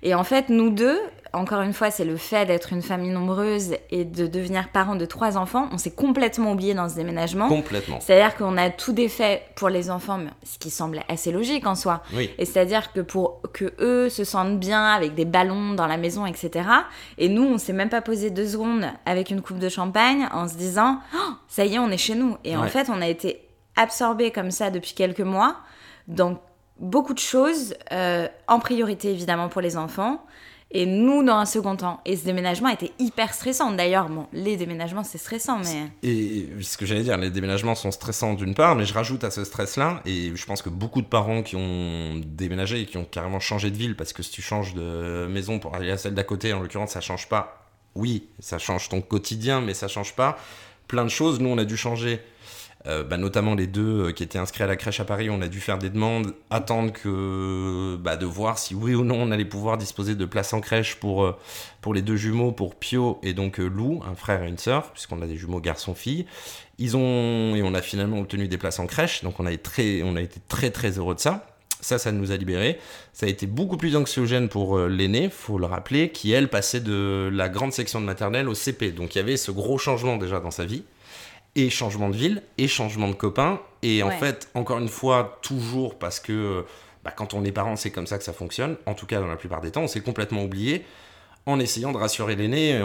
Et 0.02 0.16
en 0.16 0.24
fait, 0.24 0.50
nous 0.50 0.72
deux, 0.72 1.00
encore 1.38 1.62
une 1.62 1.74
fois, 1.74 1.92
c'est 1.92 2.06
le 2.06 2.18
fait 2.18 2.46
d'être 2.46 2.74
une 2.74 2.82
famille 2.82 3.12
nombreuse 3.12 3.76
et 3.92 4.06
de 4.06 4.28
devenir 4.28 4.70
parents 4.70 4.96
de 4.96 5.06
trois 5.06 5.38
enfants. 5.38 5.70
On 5.72 5.78
s'est 5.78 5.92
complètement 5.92 6.52
oublié 6.52 6.74
dans 6.74 6.90
ce 6.90 6.96
déménagement. 6.96 7.48
Complètement. 7.48 8.00
C'est-à-dire 8.02 8.36
qu'on 8.36 8.58
a 8.58 8.70
tout 8.70 8.92
défait 8.94 9.44
pour 9.56 9.70
les 9.70 9.90
enfants, 9.90 10.20
ce 10.44 10.58
qui 10.58 10.70
semblait 10.70 11.06
assez 11.08 11.32
logique 11.32 11.66
en 11.68 11.76
soi. 11.76 12.04
Oui. 12.14 12.30
Et 12.38 12.46
c'est-à-dire 12.46 12.92
que 12.92 13.02
pour 13.02 13.42
que 13.54 13.74
eux 13.80 14.10
se 14.10 14.24
sentent 14.24 14.60
bien 14.60 14.84
avec 14.84 15.16
des 15.16 15.26
ballons 15.26 15.74
dans 15.74 15.88
la 15.88 15.98
maison, 15.98 16.26
etc. 16.26 16.68
Et 17.18 17.30
nous, 17.30 17.44
on 17.44 17.58
s'est 17.58 17.74
même 17.74 17.90
pas 17.90 18.02
posé 18.02 18.30
deux 18.30 18.48
secondes 18.48 18.86
avec 19.06 19.30
une 19.30 19.42
coupe 19.42 19.60
de 19.60 19.70
champagne 19.70 20.28
en 20.32 20.48
se 20.48 20.56
disant, 20.56 21.00
Oh, 21.16 21.34
ça 21.48 21.66
y 21.66 21.76
est, 21.76 21.80
on 21.80 21.90
est 21.90 21.98
chez 21.98 22.16
nous. 22.16 22.38
Et 22.44 22.58
en 22.58 22.68
fait, 22.68 22.90
on 22.90 23.02
a 23.02 23.08
été 23.08 23.48
absorbés 23.76 24.32
comme 24.32 24.52
ça 24.52 24.72
depuis 24.72 24.94
quelques 24.94 25.22
mois 25.22 25.58
dans 26.08 26.40
beaucoup 26.80 27.14
de 27.14 27.20
choses, 27.20 27.76
euh, 27.92 28.28
en 28.48 28.60
priorité 28.60 29.12
évidemment 29.12 29.50
pour 29.50 29.62
les 29.62 29.78
enfants. 29.78 30.24
Et 30.70 30.86
nous, 30.86 31.24
dans 31.24 31.38
un 31.38 31.46
second 31.46 31.78
temps. 31.78 32.02
Et 32.06 32.18
ce 32.18 32.26
déménagement 32.26 32.68
était 32.68 32.92
hyper 33.00 33.34
stressant. 33.34 33.72
D'ailleurs, 33.72 34.10
bon, 34.10 34.28
les 34.34 34.58
déménagements, 34.58 35.06
c'est 35.06 35.18
stressant, 35.18 35.60
mais... 35.60 35.92
Et 36.04 36.50
ce 36.62 36.78
que 36.78 36.86
j'allais 36.86 37.04
dire, 37.04 37.18
les 37.18 37.30
déménagements 37.30 37.76
sont 37.76 37.92
stressants 37.92 38.34
d'une 38.34 38.54
part, 38.54 38.76
mais 38.76 38.86
je 38.86 38.94
rajoute 38.94 39.24
à 39.24 39.32
ce 39.32 39.46
stress-là, 39.46 40.02
et 40.06 40.36
je 40.36 40.46
pense 40.46 40.62
que 40.62 40.70
beaucoup 40.70 41.02
de 41.02 41.08
parents 41.08 41.42
qui 41.42 41.56
ont 41.56 42.22
déménagé 42.26 42.82
et 42.82 42.86
qui 42.86 42.98
ont 42.98 43.06
carrément 43.06 43.40
changé 43.40 43.72
de 43.72 43.78
ville, 43.78 43.96
parce 43.96 44.12
que 44.12 44.24
si 44.24 44.32
tu 44.32 44.42
changes 44.42 44.74
de 44.74 45.28
maison 45.30 45.60
pour 45.60 45.74
aller 45.74 45.90
à 45.90 45.98
celle 45.98 46.16
d'à 46.16 46.24
côté, 46.24 46.52
en 46.52 46.60
l'occurrence, 46.60 46.92
ça 46.92 47.02
change 47.02 47.30
pas. 47.30 47.70
Oui, 47.96 48.28
ça 48.40 48.60
change 48.60 48.90
ton 48.90 49.00
quotidien, 49.00 49.62
mais 49.62 49.74
ça 49.74 49.88
change 49.88 50.16
pas 50.16 50.38
plein 50.88 51.04
de 51.04 51.10
choses. 51.10 51.40
Nous, 51.40 51.50
on 51.50 51.58
a 51.58 51.66
dû 51.66 51.78
changer. 51.78 52.20
Euh, 52.88 53.04
bah, 53.04 53.18
notamment 53.18 53.54
les 53.54 53.68
deux 53.68 54.08
euh, 54.08 54.12
qui 54.14 54.24
étaient 54.24 54.38
inscrits 54.38 54.64
à 54.64 54.68
la 54.68 54.78
crèche 54.78 55.02
à 55.02 55.06
Paris, 55.06 55.30
on 55.30 55.42
a 55.42 55.50
dû 55.50 55.60
faire 55.60 55.78
des 55.78 55.90
demandes, 55.90 56.34
attendre 56.50 56.94
que 56.94 57.98
bah, 57.98 58.16
de 58.16 58.26
voir 58.26 58.58
si 58.58 58.76
oui 58.76 58.96
ou 58.96 59.04
non 59.04 59.16
on 59.20 59.32
allait 59.32 59.44
pouvoir 59.44 59.78
disposer 59.78 60.16
de 60.16 60.26
places 60.26 60.54
en 60.54 60.62
crèche 60.62 60.96
pour, 60.96 61.26
euh, 61.26 61.36
pour 61.82 61.94
les 61.94 62.02
deux 62.02 62.16
jumeaux, 62.16 62.54
pour 62.54 62.76
Pio 62.76 63.20
et 63.24 63.34
donc 63.34 63.58
Lou, 63.58 64.02
un 64.10 64.16
frère 64.16 64.44
et 64.44 64.48
une 64.48 64.58
sœur, 64.58 64.92
puisqu'on 64.94 65.22
a 65.22 65.28
des 65.28 65.36
jumeaux 65.36 65.60
garçon-fille. 65.60 66.28
Ils 66.78 66.96
ont 66.96 67.56
et 67.56 67.62
on 67.62 67.74
a 67.74 67.82
finalement 67.82 68.20
obtenu 68.20 68.48
des 68.48 68.58
places 68.58 68.80
en 68.80 68.88
crèche, 68.88 69.22
donc 69.22 69.40
on 69.40 69.46
a 69.46 69.52
été 69.52 70.40
très, 70.48 70.70
très 70.70 70.98
heureux 70.98 71.16
de 71.16 71.20
ça. 71.20 71.46
Ça, 71.82 72.00
ça 72.00 72.12
nous 72.12 72.32
a 72.32 72.38
libérés. 72.38 72.80
Ça 73.14 73.26
a 73.28 73.30
été 73.30 73.46
beaucoup 73.46 73.78
plus 73.78 73.96
anxiogène 73.96 74.50
pour 74.50 74.80
l'aînée, 74.80 75.30
faut 75.30 75.60
le 75.60 75.66
rappeler, 75.66 76.10
qui 76.10 76.32
elle 76.32 76.48
passait 76.48 76.80
de 76.80 77.30
la 77.32 77.50
grande 77.50 77.74
section 77.74 78.00
de 78.00 78.06
maternelle 78.06 78.48
au 78.48 78.56
CP. 78.56 78.92
Donc 78.92 79.16
il 79.16 79.20
y 79.20 79.22
avait 79.22 79.38
ce 79.38 79.52
gros 79.52 79.78
changement 79.78 80.18
déjà 80.18 80.40
dans 80.40 80.52
sa 80.52 80.66
vie, 80.66 80.84
et 81.58 81.70
changement 81.70 82.10
de 82.10 82.16
ville, 82.16 82.42
et 82.58 82.68
changement 82.70 83.10
de 83.10 83.14
copains. 83.16 83.60
Et 83.84 84.02
en 84.04 84.08
Ouais. 84.08 84.18
fait, 84.18 84.48
encore 84.54 84.78
une 84.80 84.88
fois, 84.88 85.40
toujours 85.42 85.98
parce 86.00 86.20
que 86.22 86.64
bah, 87.04 87.12
quand 87.16 87.34
on 87.34 87.44
est 87.44 87.52
parent, 87.52 87.76
c'est 87.76 87.92
comme 87.92 88.08
ça 88.08 88.18
que 88.18 88.24
ça 88.24 88.32
fonctionne. 88.34 88.78
En 88.86 88.94
tout 88.94 89.06
cas, 89.06 89.20
dans 89.20 89.28
la 89.28 89.36
plupart 89.36 89.60
des 89.62 89.72
temps, 89.72 89.82
on 89.82 89.88
s'est 89.88 90.00
complètement 90.02 90.44
oublié 90.44 90.86
en 91.46 91.60
essayant 91.60 91.92
de 91.92 91.98
rassurer 91.98 92.36
l'aîné. 92.36 92.82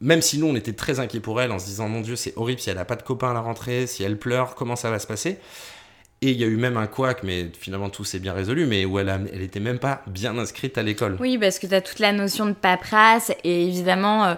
Même 0.00 0.22
si 0.22 0.38
nous, 0.38 0.46
on 0.46 0.54
était 0.54 0.74
très 0.74 1.00
inquiets 1.00 1.18
pour 1.20 1.40
elle, 1.40 1.50
en 1.50 1.58
se 1.58 1.66
disant, 1.66 1.88
mon 1.88 2.00
Dieu, 2.00 2.14
c'est 2.14 2.32
horrible 2.36 2.60
si 2.60 2.70
elle 2.70 2.76
n'a 2.76 2.84
pas 2.84 2.94
de 2.96 3.02
copains 3.02 3.30
à 3.30 3.34
la 3.34 3.40
rentrée, 3.40 3.86
si 3.88 4.02
elle 4.04 4.16
pleure, 4.16 4.54
comment 4.54 4.76
ça 4.76 4.90
va 4.90 4.98
se 5.00 5.06
passer? 5.08 5.38
Et 6.20 6.30
il 6.32 6.36
y 6.40 6.44
a 6.44 6.46
eu 6.48 6.56
même 6.56 6.76
un 6.76 6.86
couac, 6.88 7.22
mais 7.22 7.46
finalement 7.58 7.90
tout 7.90 8.04
s'est 8.04 8.18
bien 8.18 8.32
résolu, 8.32 8.66
mais 8.66 8.84
où 8.84 8.98
elle, 8.98 9.08
a- 9.08 9.20
elle 9.32 9.40
était 9.42 9.60
même 9.60 9.78
pas 9.78 10.02
bien 10.08 10.36
inscrite 10.36 10.76
à 10.76 10.82
l'école. 10.82 11.16
Oui, 11.20 11.38
parce 11.38 11.60
que 11.60 11.66
tu 11.68 11.74
as 11.74 11.80
toute 11.80 12.00
la 12.00 12.12
notion 12.12 12.46
de 12.46 12.52
paperasse 12.54 13.32
et 13.44 13.64
évidemment 13.66 14.24
euh, 14.24 14.34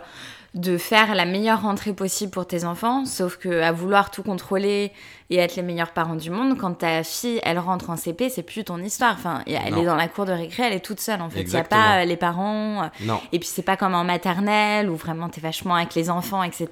de 0.55 0.77
faire 0.79 1.15
la 1.15 1.27
meilleure 1.27 1.63
rentrée 1.63 1.93
possible 1.93 2.33
pour 2.33 2.47
tes 2.47 2.65
enfants. 2.65 3.05
Sauf 3.07 3.37
que 3.37 3.61
à 3.63 3.71
vouloir 3.73 4.11
tout 4.11 4.23
contrôler 4.25 4.93
et 5.33 5.37
être 5.37 5.55
les 5.55 5.63
meilleurs 5.63 5.93
parents 5.93 6.17
du 6.17 6.29
monde, 6.29 6.59
quand 6.59 6.75
ta 6.75 7.05
fille, 7.05 7.39
elle 7.45 7.61
rentre 7.61 7.89
en 7.91 7.97
CP, 7.97 8.29
c'est 8.31 8.43
plus 8.43 8.65
ton 8.65 8.79
histoire. 8.79 9.13
Enfin, 9.13 9.43
elle 9.47 9.75
Non. 9.75 9.83
est 9.83 9.85
dans 9.87 9.95
la 9.95 10.09
cour 10.09 10.25
de 10.27 10.33
récré, 10.33 10.65
elle 10.67 10.73
est 10.73 10.85
toute 10.85 10.99
seule 10.99 11.23
en 11.23 11.31
fait. 11.31 11.43
Il 11.43 11.49
n'y 11.51 11.57
a 11.57 11.63
pas 11.63 12.01
euh, 12.01 12.05
les 12.05 12.17
parents. 12.17 12.83
euh, 12.83 12.87
Non. 13.03 13.21
Et 13.31 13.39
puis 13.39 13.47
c'est 13.47 13.63
pas 13.63 13.77
comme 13.77 13.95
en 13.95 14.03
maternelle 14.03 14.91
où 14.91 14.97
vraiment 14.97 15.29
t'es 15.29 15.41
vachement 15.41 15.77
avec 15.77 15.95
les 15.95 16.11
enfants, 16.11 16.43
etc. 16.43 16.69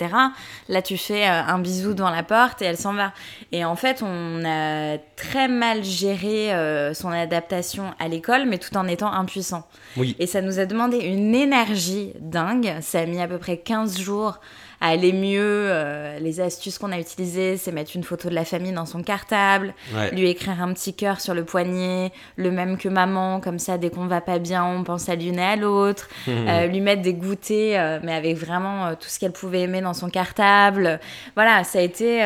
Là 0.68 0.82
tu 0.82 0.96
fais 0.98 1.28
euh, 1.28 1.42
un 1.44 1.60
bisou 1.60 1.94
devant 1.94 2.10
la 2.10 2.24
porte 2.24 2.60
et 2.62 2.64
elle 2.64 2.76
s'en 2.76 2.94
va. 2.94 3.12
Et 3.52 3.64
en 3.64 3.76
fait 3.76 4.02
on 4.04 4.44
a 4.44 4.98
très 5.14 5.46
mal 5.46 5.84
géré 5.84 6.52
euh, 6.52 6.94
son 6.94 7.10
adaptation 7.10 7.94
à 8.00 8.08
l'école, 8.08 8.44
mais 8.48 8.58
tout 8.58 8.76
en 8.76 8.88
étant 8.88 9.12
impuissant. 9.12 9.68
Oui. 9.96 10.16
Et 10.18 10.26
ça 10.26 10.40
nous 10.40 10.58
a 10.58 10.66
demandé 10.66 10.98
une 10.98 11.32
énergie 11.36 12.12
dingue. 12.18 12.74
Ça 12.80 12.98
a 12.98 13.06
mis 13.06 13.20
à 13.20 13.28
peu 13.28 13.38
près 13.38 13.58
15 13.68 14.00
jours 14.00 14.40
à 14.80 14.88
aller 14.90 15.12
mieux. 15.12 15.40
Euh, 15.42 16.18
les 16.20 16.40
astuces 16.40 16.78
qu'on 16.78 16.92
a 16.92 16.98
utilisées, 16.98 17.56
c'est 17.56 17.72
mettre 17.72 17.90
une 17.96 18.04
photo 18.04 18.28
de 18.28 18.34
la 18.34 18.44
famille 18.44 18.72
dans 18.72 18.86
son 18.86 19.02
cartable, 19.02 19.74
Ouais. 19.94 20.10
lui 20.12 20.28
écrire 20.30 20.62
un 20.62 20.72
petit 20.72 20.94
cœur 20.94 21.20
sur 21.20 21.34
le 21.34 21.44
poignet, 21.44 22.12
le 22.36 22.50
même 22.52 22.78
que 22.78 22.88
maman, 22.88 23.40
comme 23.40 23.58
ça 23.58 23.76
dès 23.76 23.90
qu'on 23.90 24.06
va 24.06 24.20
pas 24.20 24.38
bien, 24.38 24.64
on 24.64 24.84
pense 24.84 25.08
à 25.08 25.16
l'une 25.16 25.38
et 25.38 25.42
à 25.44 25.56
l'autre, 25.56 26.08
Euh, 26.28 26.66
lui 26.66 26.80
mettre 26.80 27.02
des 27.02 27.12
goûters, 27.14 27.76
euh, 27.78 27.98
mais 28.02 28.14
avec 28.14 28.36
vraiment 28.36 28.94
tout 28.94 29.08
ce 29.08 29.18
qu'elle 29.18 29.32
pouvait 29.32 29.62
aimer 29.62 29.80
dans 29.80 29.94
son 29.94 30.08
cartable. 30.10 31.00
Voilà, 31.34 31.64
ça 31.64 31.80
a 31.80 31.82
été 31.82 32.22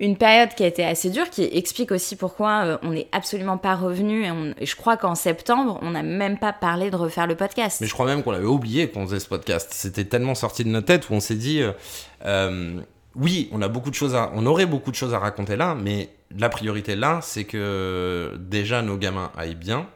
une 0.00 0.16
période 0.16 0.50
qui 0.50 0.62
a 0.62 0.66
été 0.66 0.84
assez 0.84 1.10
dure, 1.10 1.28
qui 1.28 1.42
explique 1.44 1.90
aussi 1.90 2.14
pourquoi 2.14 2.64
euh, 2.64 2.78
on 2.82 2.90
n'est 2.90 3.08
absolument 3.12 3.58
pas 3.58 3.74
revenu. 3.74 4.24
Et, 4.24 4.66
je 4.66 4.76
crois 4.76 4.96
qu'en 4.96 5.14
septembre, 5.14 5.78
on 5.82 5.90
n'a 5.90 6.02
même 6.02 6.38
pas 6.38 6.52
parlé 6.52 6.90
de 6.90 6.96
refaire 6.96 7.26
le 7.26 7.34
podcast. 7.34 7.80
Mais 7.80 7.86
je 7.86 7.92
crois 7.92 8.06
même 8.06 8.22
qu'on 8.22 8.30
l'avait 8.30 8.46
oublié 8.46 8.88
qu'on 8.88 9.06
faisait 9.06 9.20
ce 9.20 9.28
podcast. 9.28 9.70
C'était 9.72 10.04
tellement 10.04 10.34
sorti 10.34 10.64
de 10.64 10.68
notre 10.68 10.86
tête 10.86 11.10
où 11.10 11.14
on 11.14 11.20
s'est 11.20 11.34
dit, 11.34 11.62
euh, 11.62 11.72
euh, 12.24 12.80
oui, 13.16 13.48
on 13.52 13.60
a 13.60 13.68
beaucoup 13.68 13.90
de 13.90 13.96
choses 13.96 14.16
on 14.34 14.46
aurait 14.46 14.66
beaucoup 14.66 14.92
de 14.92 14.96
choses 14.96 15.14
à 15.14 15.18
raconter 15.18 15.56
là, 15.56 15.74
mais 15.74 16.10
la 16.36 16.48
priorité 16.48 16.94
là, 16.94 17.18
c'est 17.22 17.44
que 17.44 18.36
déjà 18.38 18.82
nos 18.82 18.96
gamins 18.96 19.32
aillent 19.36 19.56
bien, 19.56 19.88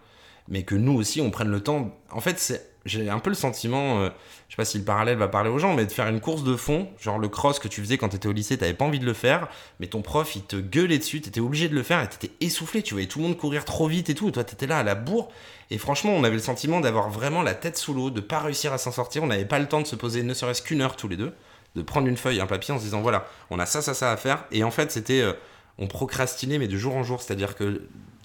mais 0.49 0.65
que 0.65 0.75
nous 0.75 0.95
aussi 0.95 1.21
on 1.21 1.31
prenne 1.31 1.51
le 1.51 1.61
temps. 1.61 1.97
En 2.11 2.21
fait, 2.21 2.39
c'est 2.41 2.72
j'ai 2.85 3.09
un 3.09 3.19
peu 3.19 3.31
le 3.31 3.37
sentiment, 3.37 4.01
euh, 4.01 4.09
je 4.49 4.55
sais 4.55 4.57
pas 4.57 4.65
si 4.65 4.79
le 4.79 4.85
parallèle 4.85 5.17
va 5.17 5.29
parler 5.29 5.51
aux 5.51 5.59
gens, 5.59 5.75
mais 5.75 5.87
de 5.87 5.93
faire 5.93 6.09
une 6.09 6.21
course 6.21 6.43
de 6.43 6.57
fond, 6.57 6.89
genre 7.01 7.19
le 7.19 7.29
cross 7.29 7.59
que 7.59 7.69
tu 7.69 7.81
faisais 7.81 7.99
quand 7.99 8.09
t'étais 8.09 8.29
au 8.29 8.33
lycée, 8.33 8.59
t'avais 8.59 8.75
pas 8.75 8.85
envie 8.85 8.99
de 8.99 9.05
le 9.05 9.13
faire, 9.13 9.49
mais 9.79 9.87
ton 9.87 10.03
prof 10.03 10.35
il 10.35 10.43
te 10.43 10.57
gueulait 10.57 10.99
dessus, 10.99 11.21
t'étais 11.21 11.41
obligé 11.41 11.69
de 11.69 11.75
le 11.75 11.83
faire 11.83 12.03
et 12.03 12.09
t'étais 12.09 12.33
essoufflé, 12.41 12.83
tu 12.83 12.95
voyais 12.95 13.07
tout 13.07 13.21
le 13.21 13.27
monde 13.27 13.37
courir 13.37 13.65
trop 13.65 13.87
vite 13.87 14.11
et 14.11 14.15
tout, 14.15 14.29
et 14.29 14.33
toi 14.33 14.45
t'étais 14.45 14.67
là 14.67 14.79
à 14.79 14.83
la 14.83 14.95
bourre, 14.95 15.31
et 15.71 15.79
franchement 15.79 16.13
on 16.13 16.25
avait 16.25 16.35
le 16.35 16.43
sentiment 16.43 16.81
d'avoir 16.81 17.09
vraiment 17.09 17.43
la 17.43 17.55
tête 17.55 17.79
sous 17.79 17.95
l'eau, 17.95 18.11
de 18.11 18.21
pas 18.21 18.41
réussir 18.41 18.73
à 18.73 18.79
s'en 18.79 18.93
sortir, 18.93 19.23
on 19.23 19.29
n'avait 19.29 19.45
pas 19.45 19.59
le 19.59 19.69
temps 19.69 19.81
de 19.81 19.87
se 19.87 19.97
poser 19.97 20.23
ne 20.23 20.35
serait-ce 20.35 20.63
qu'une 20.63 20.81
heure 20.81 20.97
tous 20.97 21.09
les 21.09 21.17
deux, 21.17 21.33
de 21.77 21.83
prendre 21.83 22.09
une 22.09 22.17
feuille, 22.17 22.41
un 22.41 22.47
papier 22.47 22.75
en 22.75 22.79
se 22.79 22.85
disant 22.85 23.01
voilà, 23.01 23.27
on 23.51 23.59
a 23.59 23.67
ça, 23.67 23.81
ça, 23.81 23.95
ça 23.95 24.11
à 24.11 24.17
faire, 24.17 24.45
et 24.51 24.65
en 24.65 24.73
fait 24.73 24.91
c'était, 24.91 25.21
euh, 25.21 25.35
on 25.79 25.87
procrastinait 25.87 26.59
mais 26.59 26.69
de 26.69 26.77
jour 26.77 26.97
en 26.97 27.05
jour, 27.05 27.23
c'est-à-dire 27.23 27.55
que 27.55 27.83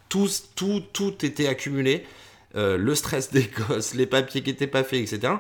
tout, 0.09 0.29
tout, 0.55 0.81
tout 0.93 1.25
était 1.25 1.47
accumulé. 1.47 2.05
Euh, 2.57 2.77
le 2.77 2.95
stress 2.95 3.31
des 3.33 3.49
gosses, 3.67 3.93
les 3.93 4.05
papiers 4.07 4.41
qui 4.41 4.49
n'étaient 4.49 4.67
pas 4.67 4.83
faits, 4.83 4.99
etc. 5.01 5.33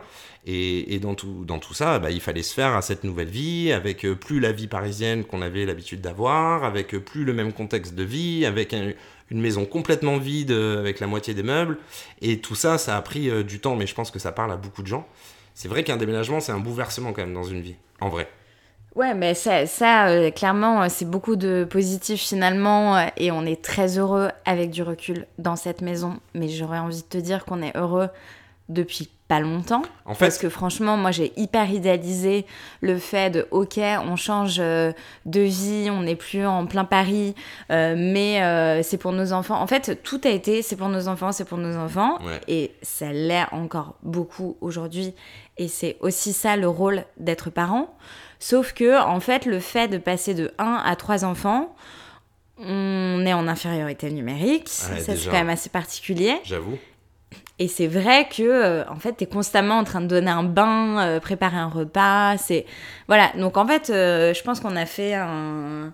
Et, 0.45 0.99
dans, 0.99 1.15
tout, 1.15 1.73
ça, 1.73 1.99
bah, 1.99 2.11
il 2.11 2.21
fallait 2.21 2.43
se 2.43 2.53
faire 2.53 2.73
à 2.75 2.81
cette 2.81 3.03
nouvelle 3.03 3.27
vie, 3.27 3.71
avec 3.73 4.05
euh, 4.05 4.15
plus 4.15 4.39
la 4.39 4.51
vie 4.53 4.67
parisienne 4.67 5.25
qu'on 5.25 5.41
avait 5.41 5.65
l'habitude 5.65 5.99
d'avoir, 5.99 6.63
avec 6.63 6.93
euh, 6.95 6.99
plus 7.01 7.25
le 7.25 7.33
même 7.33 7.51
contexte 7.51 7.95
de 7.95 8.03
vie, 8.03 8.45
avec 8.45 8.73
un- 8.73 8.93
une 9.29 9.41
maison 9.41 9.65
complètement 9.65 10.17
vide, 10.17 10.51
avec 10.51 11.01
la 11.01 11.07
moitié 11.07 11.33
des 11.33 11.43
meubles. 11.43 11.77
Et 12.21 12.39
tout 12.39 12.55
ça, 12.55 12.77
ça 12.77 12.95
a 12.95 13.01
pris 13.01 13.29
du 13.43 13.59
temps, 13.59 13.75
mais 13.75 13.85
je 13.85 13.93
pense 13.93 14.09
que 14.09 14.19
ça 14.19 14.31
parle 14.31 14.53
à 14.53 14.55
beaucoup 14.55 14.81
de 14.83 14.87
gens. 14.87 15.05
C'est 15.53 15.67
vrai 15.67 15.83
qu'un 15.83 15.97
déménagement, 15.97 16.39
c'est 16.39 16.53
un 16.53 16.59
bouleversement 16.59 17.11
quand 17.11 17.23
même 17.23 17.33
dans 17.33 17.43
une 17.43 17.59
vie, 17.59 17.75
en 17.99 18.07
vrai. 18.07 18.29
Ouais, 18.97 19.13
mais 19.13 19.35
ça, 19.35 19.67
ça 19.67 20.07
euh, 20.07 20.31
clairement, 20.31 20.81
euh, 20.81 20.87
c'est 20.89 21.05
beaucoup 21.05 21.35
de 21.35 21.67
positif 21.69 22.19
finalement, 22.19 22.97
euh, 22.97 23.05
et 23.15 23.29
on 23.29 23.45
est 23.45 23.63
très 23.63 23.99
heureux 23.99 24.29
avec 24.43 24.71
du 24.71 24.81
recul 24.81 25.27
dans 25.37 25.55
cette 25.55 25.81
maison. 25.81 26.17
Mais 26.33 26.49
j'aurais 26.49 26.79
envie 26.79 27.03
de 27.03 27.07
te 27.07 27.19
dire 27.19 27.45
qu'on 27.45 27.61
est 27.61 27.77
heureux 27.77 28.09
depuis 28.69 29.11
pas 29.27 29.39
longtemps. 29.39 29.81
En 30.05 30.13
fait, 30.13 30.25
Parce 30.25 30.37
que 30.37 30.49
franchement, 30.49 30.95
moi 30.95 31.11
j'ai 31.11 31.33
hyper 31.35 31.69
idéalisé 31.69 32.45
le 32.81 32.97
fait 32.97 33.29
de 33.29 33.47
ok, 33.51 33.79
on 34.05 34.15
change 34.15 34.57
euh, 34.59 34.93
de 35.25 35.41
vie, 35.41 35.89
on 35.91 36.01
n'est 36.01 36.15
plus 36.15 36.45
en 36.45 36.65
plein 36.65 36.85
Paris, 36.85 37.35
euh, 37.69 37.95
mais 37.97 38.41
euh, 38.41 38.81
c'est 38.83 38.97
pour 38.97 39.11
nos 39.11 39.33
enfants. 39.33 39.59
En 39.61 39.67
fait, 39.67 40.01
tout 40.03 40.21
a 40.23 40.29
été 40.29 40.61
c'est 40.61 40.77
pour 40.77 40.87
nos 40.87 41.07
enfants, 41.09 41.31
c'est 41.31 41.45
pour 41.45 41.57
nos 41.57 41.75
enfants. 41.77 42.17
Ouais. 42.23 42.39
Et 42.47 42.71
ça 42.81 43.11
l'est 43.11 43.45
encore 43.51 43.95
beaucoup 44.01 44.55
aujourd'hui. 44.61 45.13
Et 45.57 45.67
c'est 45.67 45.97
aussi 45.99 46.31
ça 46.33 46.55
le 46.55 46.69
rôle 46.69 47.03
d'être 47.17 47.49
parent. 47.49 47.97
Sauf 48.39 48.73
que, 48.73 48.99
en 49.01 49.19
fait, 49.19 49.45
le 49.45 49.59
fait 49.59 49.87
de 49.87 49.97
passer 49.97 50.33
de 50.33 50.51
1 50.57 50.81
à 50.85 50.95
3 50.95 51.25
enfants, 51.25 51.75
on 52.59 53.23
est 53.25 53.33
en 53.33 53.47
infériorité 53.47 54.09
numérique. 54.11 54.69
Ouais, 54.91 54.99
ça, 54.99 55.15
c'est 55.15 55.25
quand 55.25 55.37
même 55.37 55.49
assez 55.49 55.69
particulier. 55.69 56.35
j'avoue. 56.43 56.77
Et 57.59 57.67
c'est 57.67 57.87
vrai 57.87 58.27
que, 58.29 58.43
euh, 58.43 58.87
en 58.89 58.97
fait, 58.97 59.13
t'es 59.13 59.25
constamment 59.25 59.79
en 59.79 59.83
train 59.83 60.01
de 60.01 60.05
donner 60.07 60.29
un 60.29 60.43
bain, 60.43 60.99
euh, 60.99 61.19
préparer 61.19 61.57
un 61.57 61.67
repas. 61.69 62.37
C'est 62.37 62.65
voilà. 63.07 63.31
Donc 63.35 63.57
en 63.57 63.65
fait, 63.65 63.89
euh, 63.89 64.33
je 64.33 64.43
pense 64.43 64.59
qu'on 64.59 64.75
a 64.75 64.85
fait 64.85 65.15
un, 65.15 65.91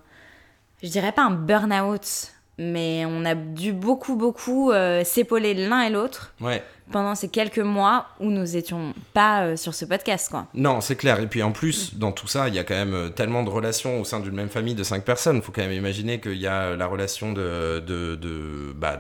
je 0.81 0.89
dirais 0.89 1.13
pas 1.13 1.23
un 1.23 1.31
burn-out, 1.31 2.33
mais 2.57 3.05
on 3.07 3.23
a 3.23 3.33
dû 3.33 3.71
beaucoup, 3.71 4.17
beaucoup 4.17 4.71
euh, 4.71 5.03
s'épauler 5.05 5.53
l'un 5.53 5.81
et 5.83 5.89
l'autre 5.89 6.33
Ouais. 6.41 6.61
Pendant 6.91 7.15
ces 7.15 7.29
quelques 7.29 7.59
mois 7.59 8.07
où 8.19 8.29
nous 8.29 8.57
étions 8.57 8.93
pas 9.13 9.43
euh, 9.43 9.55
sur 9.55 9.73
ce 9.73 9.85
podcast, 9.85 10.29
quoi. 10.29 10.47
Non, 10.53 10.81
c'est 10.81 10.95
clair. 10.95 11.19
Et 11.19 11.27
puis 11.27 11.43
en 11.43 11.51
plus, 11.51 11.95
dans 11.95 12.11
tout 12.11 12.27
ça, 12.27 12.47
il 12.47 12.55
y 12.55 12.59
a 12.59 12.63
quand 12.63 12.75
même 12.75 12.93
euh, 12.93 13.09
tellement 13.09 13.43
de 13.43 13.49
relations 13.49 14.01
au 14.01 14.03
sein 14.03 14.19
d'une 14.19 14.35
même 14.35 14.49
famille 14.49 14.75
de 14.75 14.83
cinq 14.83 15.03
personnes. 15.03 15.37
Il 15.37 15.41
faut 15.41 15.51
quand 15.51 15.61
même 15.61 15.71
imaginer 15.71 16.19
qu'il 16.19 16.37
y 16.37 16.47
a 16.47 16.75
la 16.75 16.85
relation 16.87 17.33
de, 17.33 17.79
de, 17.79 18.15
de, 18.15 18.73
bah, 18.75 18.99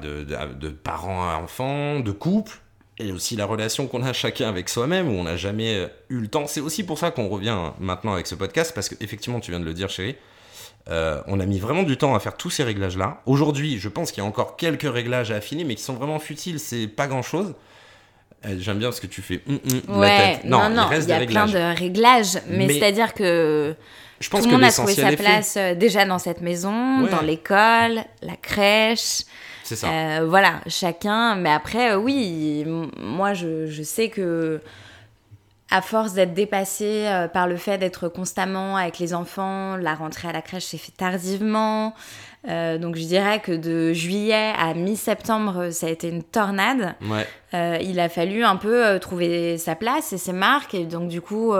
parents 0.83 1.29
à 1.29 1.35
enfants, 1.35 1.99
de 1.99 2.11
couple, 2.11 2.59
et 2.99 3.11
aussi 3.11 3.35
la 3.35 3.45
relation 3.45 3.87
qu'on 3.87 4.03
a 4.03 4.13
chacun 4.13 4.47
avec 4.47 4.69
soi-même, 4.69 5.09
où 5.09 5.19
on 5.19 5.23
n'a 5.23 5.37
jamais 5.37 5.75
euh, 5.75 5.87
eu 6.09 6.19
le 6.19 6.27
temps. 6.27 6.47
C'est 6.47 6.61
aussi 6.61 6.83
pour 6.83 6.97
ça 6.97 7.11
qu'on 7.11 7.27
revient 7.27 7.57
maintenant 7.79 8.13
avec 8.13 8.27
ce 8.27 8.35
podcast, 8.35 8.71
parce 8.73 8.89
qu'effectivement, 8.89 9.39
tu 9.39 9.51
viens 9.51 9.59
de 9.59 9.65
le 9.65 9.73
dire, 9.73 9.89
chérie. 9.89 10.15
on 10.87 11.39
a 11.39 11.45
mis 11.45 11.59
vraiment 11.59 11.83
du 11.83 11.97
temps 11.97 12.15
à 12.15 12.19
faire 12.19 12.37
tous 12.37 12.49
ces 12.49 12.63
réglages-là. 12.63 13.21
Aujourd'hui, 13.25 13.77
je 13.77 13.89
pense 13.89 14.11
qu'il 14.11 14.23
y 14.23 14.25
a 14.25 14.29
encore 14.29 14.55
quelques 14.55 14.91
réglages 14.91 15.31
à 15.31 15.35
affiner, 15.35 15.63
mais 15.63 15.75
qui 15.75 15.83
sont 15.83 15.93
vraiment 15.93 16.19
futiles. 16.19 16.59
C'est 16.59 16.87
pas 16.87 17.07
grand-chose. 17.07 17.53
Euh, 18.45 18.55
J'aime 18.59 18.79
bien 18.79 18.91
ce 18.91 18.99
que 19.01 19.07
tu 19.07 19.21
fais. 19.21 19.41
hum, 19.47 19.59
de 19.63 20.01
la 20.01 20.07
tête. 20.17 20.43
non, 20.45 20.63
il 20.69 20.75
non, 20.75 20.87
reste 20.87 21.07
il 21.07 21.11
y 21.11 21.13
a 21.13 21.19
des 21.19 21.25
plein 21.27 21.45
de 21.47 21.77
réglages, 21.77 22.39
mais, 22.47 22.67
Mais- 22.67 22.73
c'est-à-dire 22.79 23.13
que 23.13 23.75
Je 24.19 24.29
tout 24.29 24.37
le 24.37 24.43
monde 24.51 24.63
a 24.63 24.71
trouvé 24.71 24.93
sa 24.95 25.09
fait. 25.09 25.15
place 25.17 25.55
euh, 25.57 25.75
déjà 25.75 26.05
dans 26.05 26.19
cette 26.19 26.41
maison, 26.41 27.03
Ouais. 27.03 27.09
dans 27.09 27.21
l'école, 27.21 28.03
la 28.21 28.35
crèche. 28.41 29.21
C'est 29.63 29.77
ça. 29.77 29.87
Euh, 29.89 30.25
voilà, 30.27 30.55
chacun. 30.67 31.35
Mais 31.35 31.49
après, 31.51 31.91
euh, 31.93 31.97
oui, 31.97 32.65
moi, 32.99 33.33
je, 33.33 33.67
je 33.67 33.81
sais 33.83 34.09
que 34.09 34.59
à 35.71 35.81
force 35.81 36.13
d'être 36.13 36.33
dépassée 36.33 37.05
euh, 37.07 37.27
par 37.27 37.47
le 37.47 37.55
fait 37.57 37.77
d'être 37.77 38.07
constamment 38.09 38.75
avec 38.77 38.99
les 38.99 39.13
enfants, 39.13 39.75
la 39.77 39.95
rentrée 39.95 40.27
à 40.27 40.31
la 40.33 40.41
crèche 40.41 40.65
s'est 40.65 40.77
fait 40.77 40.91
tardivement. 40.95 41.95
Euh, 42.47 42.77
donc 42.77 42.95
je 42.97 43.05
dirais 43.05 43.39
que 43.39 43.53
de 43.53 43.93
juillet 43.93 44.51
à 44.57 44.73
mi-septembre, 44.73 45.69
ça 45.71 45.87
a 45.87 45.89
été 45.89 46.09
une 46.09 46.23
tornade. 46.23 46.95
Ouais. 47.09 47.25
Euh, 47.53 47.77
il 47.81 47.99
a 47.99 48.09
fallu 48.09 48.43
un 48.43 48.57
peu 48.57 48.85
euh, 48.85 48.99
trouver 48.99 49.57
sa 49.57 49.75
place 49.75 50.11
et 50.11 50.17
ses 50.17 50.33
marques. 50.33 50.73
Et 50.73 50.83
donc, 50.85 51.07
du 51.07 51.21
coup, 51.21 51.53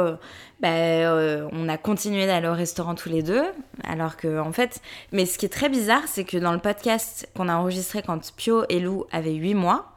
bah, 0.59 0.69
on 1.51 1.69
a 1.69 1.77
continué 1.77 2.25
d'aller 2.25 2.47
au 2.47 2.53
restaurant 2.53 2.95
tous 2.95 3.09
les 3.09 3.23
deux. 3.23 3.43
Alors 3.83 4.17
que, 4.17 4.39
en 4.39 4.51
fait, 4.51 4.81
mais 5.11 5.25
ce 5.25 5.37
qui 5.37 5.45
est 5.45 5.49
très 5.49 5.69
bizarre, 5.69 6.03
c'est 6.07 6.23
que 6.23 6.37
dans 6.37 6.53
le 6.53 6.59
podcast 6.59 7.29
qu'on 7.35 7.49
a 7.49 7.55
enregistré 7.55 8.01
quand 8.01 8.33
Pio 8.35 8.63
et 8.69 8.79
Lou 8.79 9.05
avaient 9.11 9.33
8 9.33 9.53
mois, 9.55 9.93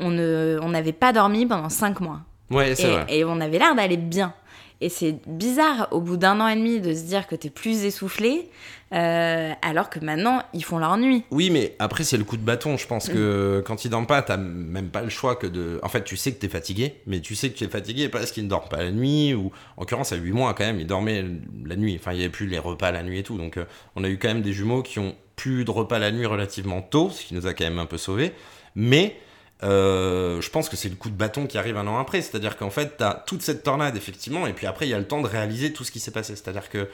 on 0.00 0.10
ne- 0.10 0.58
on 0.62 0.68
n'avait 0.70 0.92
pas 0.92 1.12
dormi 1.12 1.46
pendant 1.46 1.68
5 1.70 2.00
mois. 2.00 2.20
Ouais, 2.50 2.74
c'est 2.74 2.90
vrai. 2.90 3.06
Et, 3.08 3.18
et 3.20 3.24
on 3.24 3.40
avait 3.40 3.58
l'air 3.58 3.74
d'aller 3.74 3.96
bien. 3.96 4.34
Et 4.82 4.90
c'est 4.90 5.16
bizarre, 5.26 5.88
au 5.90 6.00
bout 6.00 6.18
d'un 6.18 6.38
an 6.40 6.48
et 6.48 6.54
demi, 6.54 6.80
de 6.80 6.92
se 6.92 7.02
dire 7.04 7.26
que 7.26 7.34
t'es 7.34 7.48
plus 7.48 7.84
essoufflé, 7.84 8.50
euh, 8.92 9.52
alors 9.62 9.90
que 9.90 9.98
maintenant, 9.98 10.42
ils 10.54 10.62
font 10.64 10.78
leur 10.78 10.96
nuit. 10.96 11.24
Oui, 11.32 11.50
mais 11.50 11.74
après, 11.80 12.04
c'est 12.04 12.16
le 12.16 12.24
coup 12.24 12.36
de 12.36 12.42
bâton. 12.42 12.76
Je 12.76 12.86
pense 12.86 13.08
Mm. 13.08 13.12
que 13.12 13.64
quand 13.66 13.84
il 13.84 13.90
dort 13.90 14.06
pas, 14.06 14.22
t'as 14.22 14.36
même 14.36 14.88
pas 14.90 15.02
le 15.02 15.08
choix 15.08 15.34
que 15.36 15.46
de. 15.46 15.80
En 15.82 15.88
fait, 15.88 16.04
tu 16.04 16.16
sais 16.16 16.32
que 16.32 16.38
t'es 16.38 16.48
fatigué, 16.48 16.94
mais 17.06 17.20
tu 17.20 17.34
sais 17.34 17.50
que 17.50 17.56
tu 17.58 17.64
es 17.64 17.68
fatigué 17.68 18.08
parce 18.08 18.30
qu'il 18.30 18.44
ne 18.44 18.48
dort 18.48 18.68
pas 18.68 18.78
la 18.84 18.92
nuit, 18.92 19.34
ou 19.34 19.50
en 19.76 19.80
l'occurrence, 19.82 20.12
à 20.12 20.16
8 20.16 20.30
mois 20.32 20.54
quand 20.54 20.64
même, 20.64 20.78
il 20.78 20.86
dormait 20.86 21.24
la 21.64 21.74
nuit. 21.76 21.96
Enfin, 22.00 22.12
il 22.12 22.18
n'y 22.18 22.22
avait 22.22 22.30
plus 22.30 22.46
les 22.46 22.58
repas 22.60 22.92
la 22.92 23.02
nuit 23.02 23.18
et 23.18 23.22
tout. 23.24 23.36
Donc, 23.36 23.56
euh, 23.56 23.64
on 23.96 24.04
a 24.04 24.08
eu 24.08 24.18
quand 24.18 24.28
même 24.28 24.42
des 24.42 24.52
jumeaux 24.52 24.82
qui 24.82 24.98
ont 25.00 25.16
plus 25.34 25.64
de 25.64 25.70
repas 25.70 25.98
la 25.98 26.12
nuit 26.12 26.26
relativement 26.26 26.80
tôt, 26.80 27.10
ce 27.10 27.24
qui 27.24 27.34
nous 27.34 27.46
a 27.46 27.54
quand 27.54 27.64
même 27.64 27.78
un 27.80 27.86
peu 27.86 27.98
sauvés. 27.98 28.32
Mais. 28.76 29.16
euh, 29.62 30.40
je 30.42 30.50
pense 30.50 30.68
que 30.68 30.76
c'est 30.76 30.90
le 30.90 30.96
coup 30.96 31.08
de 31.08 31.14
bâton 31.16 31.46
qui 31.46 31.56
arrive 31.58 31.76
un 31.78 31.86
an 31.86 31.98
après. 31.98 32.20
C'est-à-dire 32.20 32.56
qu'en 32.58 32.68
fait, 32.70 32.98
tu 32.98 33.02
as 33.04 33.24
toute 33.26 33.40
cette 33.42 33.62
tornade, 33.62 33.96
effectivement, 33.96 34.46
et 34.46 34.52
puis 34.52 34.66
après, 34.66 34.86
il 34.86 34.90
y 34.90 34.94
a 34.94 34.98
le 34.98 35.06
temps 35.08 35.22
de 35.22 35.26
réaliser 35.26 35.72
tout 35.72 35.82
ce 35.82 35.90
qui 35.90 35.98
s'est 35.98 36.10
passé. 36.10 36.36
C'est-à-dire 36.36 36.68
que. 36.68 36.88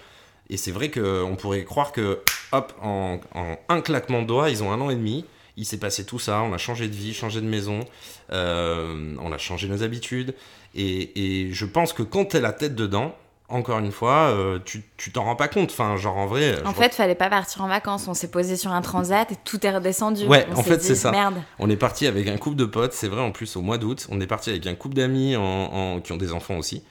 Et 0.53 0.57
c'est 0.59 0.71
vrai 0.71 0.91
qu'on 0.91 1.35
pourrait 1.39 1.65
croire 1.65 1.93
que, 1.93 2.21
hop, 2.53 2.73
en, 2.83 3.19
en 3.35 3.57
un 3.71 3.81
claquement 3.81 4.21
de 4.23 4.27
doigts, 4.27 4.51
ils 4.51 4.63
ont 4.63 4.71
un 4.71 4.81
an 4.83 4.91
et 4.91 4.95
demi. 4.97 5.25
Il 5.57 5.65
s'est 5.67 5.79
passé 5.79 6.05
tout 6.05 6.19
ça, 6.19 6.43
on 6.43 6.53
a 6.53 6.59
changé 6.59 6.89
de 6.89 6.95
vie, 6.95 7.13
changé 7.15 7.41
de 7.41 7.47
maison, 7.47 7.81
euh, 8.33 9.15
on 9.21 9.33
a 9.33 9.39
changé 9.39 9.69
nos 9.69 9.83
habitudes. 9.83 10.35
Et, 10.75 11.45
et 11.47 11.53
je 11.53 11.67
pense 11.67 11.93
que 11.93 12.03
quand 12.03 12.25
t'es 12.27 12.41
la 12.41 12.53
tête 12.53 12.75
dedans, 12.75 13.15
encore 13.49 13.79
une 13.81 13.93
fois, 13.93 14.31
euh, 14.31 14.59
tu 14.65 14.83
t'en 15.13 15.25
rends 15.25 15.37
pas 15.37 15.49
compte. 15.49 15.71
Enfin, 15.71 15.97
genre 15.99 16.17
en 16.17 16.27
vrai. 16.27 16.57
En 16.65 16.73
fait, 16.73 16.95
fallait 16.95 17.15
pas 17.15 17.29
partir 17.29 17.63
en 17.63 17.69
vacances. 17.69 18.09
On 18.09 18.15
s'est 18.15 18.31
posé 18.31 18.57
sur 18.57 18.73
un 18.73 18.81
transat 18.81 19.31
et 19.31 19.37
tout 19.45 19.65
est 19.67 19.71
redescendu. 19.71 20.25
Ouais, 20.27 20.47
On 20.55 20.59
en 20.59 20.63
fait, 20.63 20.83
c'est 20.83 20.95
ça. 20.95 21.11
Merde. 21.11 21.35
On 21.59 21.69
est 21.69 21.77
parti 21.77 22.07
avec 22.07 22.29
un 22.29 22.39
couple 22.39 22.57
de 22.57 22.65
potes, 22.65 22.95
c'est 22.95 23.09
vrai 23.09 23.21
en 23.21 23.31
plus 23.31 23.55
au 23.57 23.61
mois 23.61 23.77
d'août. 23.77 24.07
On 24.11 24.21
est 24.23 24.27
parti 24.27 24.49
avec 24.49 24.67
un 24.67 24.75
couple 24.75 24.95
d'amis 24.97 25.37
en, 25.37 25.43
en- 25.43 26.01
qui 26.01 26.13
ont 26.13 26.17
des 26.17 26.33
enfants 26.33 26.57
aussi, 26.57 26.83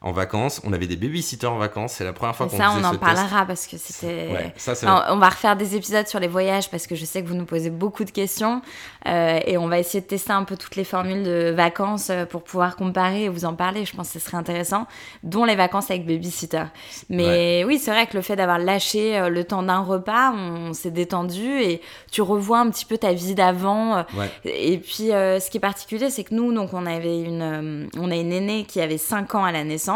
en 0.00 0.12
vacances. 0.12 0.60
On 0.64 0.72
avait 0.72 0.86
des 0.86 0.96
babysitters 0.96 1.50
en 1.50 1.58
vacances. 1.58 1.94
C'est 1.94 2.04
la 2.04 2.12
première 2.12 2.36
fois 2.36 2.46
qu'on 2.46 2.56
ça, 2.56 2.70
faisait 2.70 2.84
on 2.84 2.84
en 2.84 2.92
ce 2.92 2.98
test. 2.98 3.14
parlera 3.14 3.44
parce 3.46 3.66
que 3.66 3.76
c'était. 3.76 4.28
Ouais, 4.32 4.54
ça. 4.56 4.72
Alors, 4.82 5.04
on 5.10 5.18
va 5.18 5.28
refaire 5.28 5.56
des 5.56 5.74
épisodes 5.74 6.06
sur 6.06 6.20
les 6.20 6.28
voyages 6.28 6.70
parce 6.70 6.86
que 6.86 6.94
je 6.94 7.04
sais 7.04 7.22
que 7.22 7.28
vous 7.28 7.34
nous 7.34 7.46
posez 7.46 7.70
beaucoup 7.70 8.04
de 8.04 8.10
questions 8.10 8.62
euh, 9.06 9.40
et 9.44 9.58
on 9.58 9.68
va 9.68 9.78
essayer 9.78 10.00
de 10.00 10.06
tester 10.06 10.32
un 10.32 10.44
peu 10.44 10.56
toutes 10.56 10.76
les 10.76 10.84
formules 10.84 11.24
de 11.24 11.52
vacances 11.54 12.10
euh, 12.10 12.26
pour 12.26 12.42
pouvoir 12.42 12.76
comparer 12.76 13.24
et 13.24 13.28
vous 13.28 13.44
en 13.44 13.54
parler. 13.54 13.84
Je 13.84 13.96
pense 13.96 14.08
que 14.12 14.18
ce 14.18 14.24
serait 14.24 14.36
intéressant, 14.36 14.86
dont 15.24 15.44
les 15.44 15.56
vacances 15.56 15.90
avec 15.90 16.06
babysitter. 16.06 16.64
Mais 17.08 17.64
oui, 17.64 17.78
c'est 17.78 17.90
vrai 17.90 18.06
que 18.06 18.16
le 18.16 18.22
fait 18.22 18.36
d'avoir 18.36 18.58
lâché 18.58 19.18
euh, 19.18 19.28
le 19.28 19.44
temps 19.44 19.62
d'un 19.62 19.80
repas, 19.80 20.32
on, 20.32 20.72
s'est 20.72 20.90
détendu 20.90 21.60
et 21.60 21.80
tu 22.10 22.22
revois 22.22 22.58
un 22.58 22.70
petit 22.70 22.84
peu 22.84 22.98
ta 22.98 23.12
vie 23.12 23.34
d'avant. 23.34 24.04
Ouais. 24.16 24.30
Et 24.44 24.78
puis, 24.78 25.12
euh, 25.12 25.40
ce 25.40 25.50
qui 25.50 25.56
est 25.56 25.60
particulier, 25.60 26.10
c'est 26.10 26.24
que 26.24 26.34
nous, 26.34 26.52
donc, 26.52 26.72
on 26.72 26.86
avait 26.86 27.20
une, 27.20 27.42
euh, 27.42 27.86
on 27.98 28.10
a 28.10 28.16
une 28.16 28.32
aînée 28.32 28.64
qui 28.64 28.80
avait 28.80 28.98
5 28.98 29.34
ans 29.34 29.44
à 29.44 29.52
la 29.52 29.64
naissance. 29.64 29.87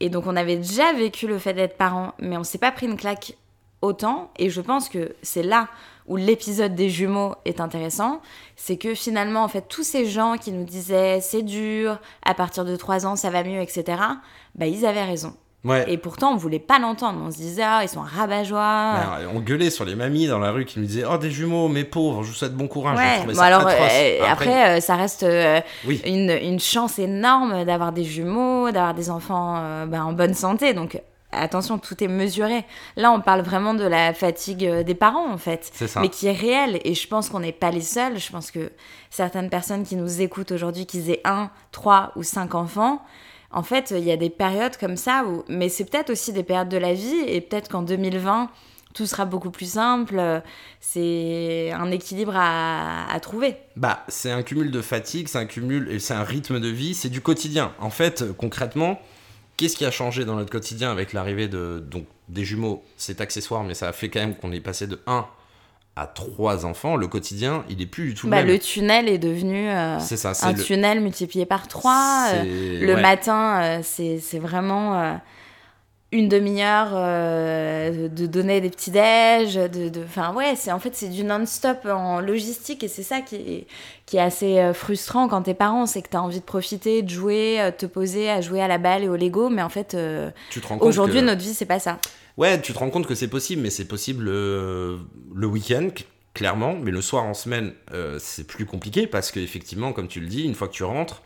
Et 0.00 0.08
donc, 0.08 0.26
on 0.26 0.36
avait 0.36 0.56
déjà 0.56 0.92
vécu 0.92 1.26
le 1.26 1.38
fait 1.38 1.54
d'être 1.54 1.76
parent, 1.76 2.12
mais 2.18 2.36
on 2.36 2.44
s'est 2.44 2.58
pas 2.58 2.72
pris 2.72 2.86
une 2.86 2.96
claque 2.96 3.36
autant. 3.82 4.30
Et 4.38 4.50
je 4.50 4.60
pense 4.60 4.88
que 4.88 5.14
c'est 5.22 5.42
là 5.42 5.68
où 6.06 6.16
l'épisode 6.16 6.74
des 6.74 6.90
jumeaux 6.90 7.34
est 7.44 7.60
intéressant. 7.60 8.20
C'est 8.56 8.76
que 8.76 8.94
finalement, 8.94 9.44
en 9.44 9.48
fait, 9.48 9.68
tous 9.68 9.84
ces 9.84 10.06
gens 10.06 10.36
qui 10.38 10.50
nous 10.52 10.64
disaient 10.64 11.20
c'est 11.20 11.42
dur, 11.42 11.98
à 12.24 12.34
partir 12.34 12.64
de 12.64 12.74
3 12.74 13.06
ans, 13.06 13.16
ça 13.16 13.30
va 13.30 13.44
mieux, 13.44 13.60
etc., 13.60 13.84
bah, 14.54 14.66
ils 14.66 14.84
avaient 14.86 15.04
raison. 15.04 15.36
Ouais. 15.64 15.84
Et 15.86 15.96
pourtant, 15.96 16.32
on 16.32 16.36
voulait 16.36 16.58
pas 16.58 16.80
l'entendre. 16.80 17.20
On 17.24 17.30
se 17.30 17.36
disait, 17.36 17.62
ah, 17.64 17.80
ils 17.84 17.88
sont 17.88 18.00
rabat-joie. 18.00 18.94
On 19.32 19.38
gueulait 19.40 19.70
sur 19.70 19.84
les 19.84 19.94
mamies 19.94 20.26
dans 20.26 20.38
la 20.40 20.50
rue 20.50 20.64
qui 20.64 20.80
nous 20.80 20.86
disaient 20.86 21.04
Oh, 21.08 21.18
des 21.18 21.30
jumeaux, 21.30 21.68
mes 21.68 21.84
pauvres, 21.84 22.24
je 22.24 22.28
vous 22.30 22.34
souhaite 22.34 22.54
bon 22.54 22.66
courage. 22.66 22.96
Je 22.98 23.02
Ouais, 23.02 23.16
trouvais 23.18 23.32
bon, 23.34 23.38
ça 23.38 23.44
alors 23.46 23.66
euh, 23.68 24.24
après, 24.28 24.78
euh, 24.78 24.80
ça 24.80 24.96
reste 24.96 25.22
euh, 25.22 25.60
Oui. 25.86 26.00
une, 26.04 26.30
une 26.30 26.58
chance 26.58 26.98
énorme 26.98 27.64
d'avoir 27.64 27.92
des 27.92 28.02
jumeaux, 28.04 28.70
d'avoir 28.72 28.94
des 28.94 29.08
enfants 29.10 29.86
ben, 29.86 30.02
en 30.02 30.12
bonne 30.12 30.34
santé. 30.34 30.74
Donc 30.74 31.00
attention, 31.30 31.78
tout 31.78 32.02
est 32.02 32.08
mesuré. 32.08 32.64
Là, 32.96 33.12
on 33.12 33.20
parle 33.20 33.42
vraiment 33.42 33.74
de 33.74 33.84
la 33.84 34.12
fatigue 34.14 34.68
des 34.68 34.94
parents, 34.94 35.30
en 35.32 35.38
fait, 35.38 35.70
C'est 35.72 35.86
ça. 35.86 36.00
mais 36.00 36.08
qui 36.08 36.26
est 36.26 36.32
réelle. 36.32 36.80
Et 36.84 36.94
je 36.94 37.06
pense 37.06 37.28
qu'on 37.30 37.40
n'est 37.40 37.52
pas 37.52 37.70
les 37.70 37.80
seuls. 37.82 38.18
Je 38.18 38.32
pense 38.32 38.50
que 38.50 38.72
certaines 39.10 39.48
personnes 39.48 39.84
qui 39.84 39.94
nous 39.94 40.20
écoutent 40.22 40.50
aujourd'hui, 40.52 40.86
qu'ils 40.86 41.08
aient 41.10 41.22
un, 41.24 41.50
trois 41.70 42.10
ou 42.16 42.22
cinq 42.24 42.54
enfants, 42.56 43.00
en 43.52 43.62
fait, 43.62 43.92
il 43.96 44.04
y 44.04 44.12
a 44.12 44.16
des 44.16 44.30
périodes 44.30 44.76
comme 44.76 44.96
ça, 44.96 45.24
où... 45.26 45.44
mais 45.48 45.68
c'est 45.68 45.84
peut-être 45.84 46.10
aussi 46.10 46.32
des 46.32 46.42
périodes 46.42 46.68
de 46.68 46.78
la 46.78 46.94
vie, 46.94 47.20
et 47.26 47.40
peut-être 47.40 47.68
qu'en 47.68 47.82
2020, 47.82 48.50
tout 48.94 49.06
sera 49.06 49.24
beaucoup 49.24 49.50
plus 49.50 49.72
simple. 49.72 50.42
C'est 50.80 51.72
un 51.72 51.90
équilibre 51.90 52.34
à, 52.36 53.18
trouver. 53.20 53.56
Bah, 53.76 54.04
c'est 54.08 54.30
un 54.30 54.42
cumul 54.42 54.70
de 54.70 54.82
fatigue, 54.82 55.28
c'est 55.28 55.38
un 55.38 55.46
cumul, 55.46 56.00
c'est 56.00 56.14
un 56.14 56.24
rythme 56.24 56.60
de 56.60 56.68
vie, 56.68 56.94
c'est 56.94 57.08
du 57.08 57.20
quotidien. 57.20 57.72
En 57.78 57.90
fait, 57.90 58.24
concrètement, 58.36 59.00
qu'est-ce 59.56 59.76
qui 59.76 59.84
a 59.84 59.90
changé 59.90 60.24
dans 60.24 60.36
notre 60.36 60.50
quotidien 60.50 60.90
avec 60.90 61.12
l'arrivée 61.12 61.48
de, 61.48 61.78
donc, 61.78 62.06
des 62.28 62.44
jumeaux 62.44 62.82
C'est 62.96 63.20
accessoire, 63.20 63.64
mais 63.64 63.74
ça 63.74 63.88
a 63.88 63.92
fait 63.92 64.08
quand 64.08 64.20
même 64.20 64.36
qu'on 64.36 64.52
est 64.52 64.60
passé 64.60 64.86
de 64.86 65.00
1 65.06 65.26
à 65.96 66.06
3 66.06 66.64
enfants. 66.64 66.96
Le 66.96 67.06
quotidien, 67.06 67.64
il 67.68 67.82
est 67.82 67.86
plus 67.86 68.08
du 68.08 68.14
tout 68.14 68.26
le 68.26 68.30
Bah, 68.30 68.38
même. 68.38 68.46
le 68.46 68.58
tunnel 68.58 69.08
est 69.08 69.18
devenu 69.18 69.68
euh, 69.68 69.98
C'est 70.00 70.16
ça, 70.16 70.32
un 70.42 70.52
le... 70.52 70.62
tunnel 70.62 71.00
multiplié 71.00 71.44
par 71.46 71.68
3. 71.68 72.26
c'est- 72.30 72.44
le 72.80 72.94
ouais. 72.94 73.00
matin, 73.02 73.60
euh, 73.62 73.78
c'est 73.82 74.18
c'est 74.18 74.38
vraiment 74.38 74.98
euh, 75.00 75.12
une 76.12 76.28
demi-heure 76.28 76.90
euh, 76.92 78.08
de 78.08 78.26
donner 78.26 78.60
des 78.60 78.68
petits 78.70 78.90
déj. 78.90 79.54
De, 79.54 79.90
enfin, 80.04 80.34
ouais, 80.34 80.54
c'est 80.56 80.70
en 80.70 80.78
fait, 80.78 80.94
c'est 80.94 81.08
du 81.08 81.24
non-stop 81.24 81.86
en 81.86 82.20
logistique 82.20 82.84
et 82.84 82.88
c'est 82.88 83.02
ça 83.02 83.20
qui 83.22 83.36
est, 83.36 83.66
qui 84.06 84.18
est 84.18 84.20
assez 84.20 84.58
euh, 84.58 84.74
frustrant 84.74 85.26
quand 85.28 85.42
t'es 85.42 85.54
parent. 85.54 85.86
C'est 85.86 86.02
que 86.02 86.08
t'as 86.10 86.20
envie 86.20 86.40
de 86.40 86.44
profiter, 86.44 87.02
de 87.02 87.08
jouer, 87.10 87.60
euh, 87.60 87.70
te 87.70 87.86
poser 87.86 88.28
à 88.30 88.40
jouer 88.42 88.60
à 88.60 88.68
la 88.68 88.78
balle 88.78 89.04
et 89.04 89.08
au 89.08 89.16
Lego. 89.16 89.48
Mais 89.48 89.62
en 89.62 89.70
fait, 89.70 89.94
euh, 89.94 90.30
aujourd'hui, 90.80 91.20
que- 91.20 91.24
notre 91.24 91.40
vie, 91.40 91.54
c'est 91.54 91.64
pas 91.66 91.78
ça. 91.80 91.98
Ouais, 92.36 92.60
tu 92.60 92.72
te 92.72 92.78
rends 92.78 92.90
compte 92.90 93.06
que 93.06 93.14
c'est 93.14 93.28
possible, 93.28 93.62
mais 93.62 93.70
c'est 93.70 93.84
possible 93.86 94.26
euh, 94.28 94.96
le 95.34 95.46
week-end, 95.46 95.88
clairement. 96.34 96.74
Mais 96.80 96.90
le 96.90 97.00
soir 97.02 97.24
en 97.24 97.34
semaine, 97.34 97.72
c'est 98.18 98.46
plus 98.46 98.64
compliqué 98.66 99.06
parce 99.06 99.30
qu'effectivement, 99.30 99.92
comme 99.92 100.08
tu 100.08 100.20
le 100.20 100.26
dis, 100.26 100.44
une 100.44 100.54
fois 100.54 100.68
que 100.68 100.72
tu 100.72 100.84
rentres, 100.84 101.22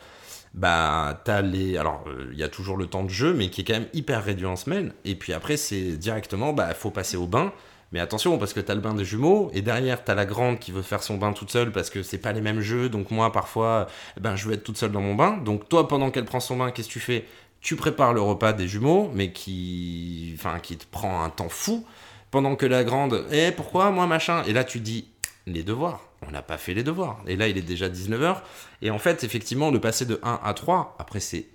bah, 0.56 1.20
t'as 1.24 1.42
les. 1.42 1.76
Alors, 1.76 2.02
euh, 2.08 2.30
il 2.32 2.38
y 2.38 2.42
a 2.42 2.48
toujours 2.48 2.76
le 2.76 2.86
temps 2.86 3.04
de 3.04 3.10
jeu, 3.10 3.34
mais 3.34 3.50
qui 3.50 3.60
est 3.60 3.64
quand 3.64 3.74
même 3.74 3.88
hyper 3.92 4.24
réduit 4.24 4.46
en 4.46 4.56
semaine. 4.56 4.92
Et 5.04 5.14
puis 5.14 5.32
après, 5.32 5.56
c'est 5.56 5.92
directement, 5.98 6.52
bah, 6.52 6.72
faut 6.74 6.90
passer 6.90 7.16
au 7.16 7.26
bain. 7.26 7.52
Mais 7.92 8.00
attention, 8.00 8.36
parce 8.38 8.52
que 8.52 8.60
t'as 8.60 8.74
le 8.74 8.80
bain 8.80 8.94
des 8.94 9.04
jumeaux, 9.04 9.50
et 9.54 9.62
derrière, 9.62 10.02
t'as 10.02 10.14
la 10.14 10.26
grande 10.26 10.58
qui 10.58 10.72
veut 10.72 10.82
faire 10.82 11.02
son 11.02 11.18
bain 11.18 11.32
toute 11.32 11.50
seule 11.50 11.70
parce 11.70 11.88
que 11.88 12.02
c'est 12.02 12.18
pas 12.18 12.32
les 12.32 12.40
mêmes 12.40 12.60
jeux. 12.60 12.88
Donc, 12.88 13.10
moi, 13.10 13.30
parfois, 13.32 13.86
eh 14.16 14.20
ben, 14.20 14.34
je 14.34 14.48
veux 14.48 14.54
être 14.54 14.64
toute 14.64 14.78
seule 14.78 14.92
dans 14.92 15.00
mon 15.02 15.14
bain. 15.14 15.36
Donc, 15.36 15.68
toi, 15.68 15.86
pendant 15.86 16.10
qu'elle 16.10 16.24
prend 16.24 16.40
son 16.40 16.56
bain, 16.56 16.70
qu'est-ce 16.72 16.88
que 16.88 16.92
tu 16.94 17.00
fais? 17.00 17.26
Tu 17.60 17.76
prépares 17.76 18.12
le 18.14 18.20
repas 18.20 18.52
des 18.52 18.66
jumeaux, 18.68 19.10
mais 19.14 19.32
qui, 19.32 20.32
enfin, 20.36 20.58
qui 20.60 20.76
te 20.76 20.86
prend 20.90 21.22
un 21.22 21.30
temps 21.30 21.48
fou, 21.48 21.86
pendant 22.30 22.56
que 22.56 22.66
la 22.66 22.84
grande, 22.84 23.24
eh, 23.30 23.50
pourquoi 23.52 23.90
moi 23.90 24.06
machin? 24.06 24.42
Et 24.46 24.52
là, 24.52 24.64
tu 24.64 24.80
dis, 24.80 25.08
les 25.46 25.62
devoirs, 25.62 26.00
on 26.26 26.30
n'a 26.30 26.42
pas 26.42 26.58
fait 26.58 26.74
les 26.74 26.82
devoirs. 26.82 27.20
Et 27.26 27.36
là, 27.36 27.48
il 27.48 27.56
est 27.56 27.62
déjà 27.62 27.88
19h. 27.88 28.38
Et 28.82 28.90
en 28.90 28.98
fait, 28.98 29.24
effectivement, 29.24 29.70
de 29.70 29.78
passer 29.78 30.04
de 30.04 30.18
1 30.22 30.40
à 30.42 30.54
3, 30.54 30.96
après, 30.98 31.20
c'est, 31.20 31.46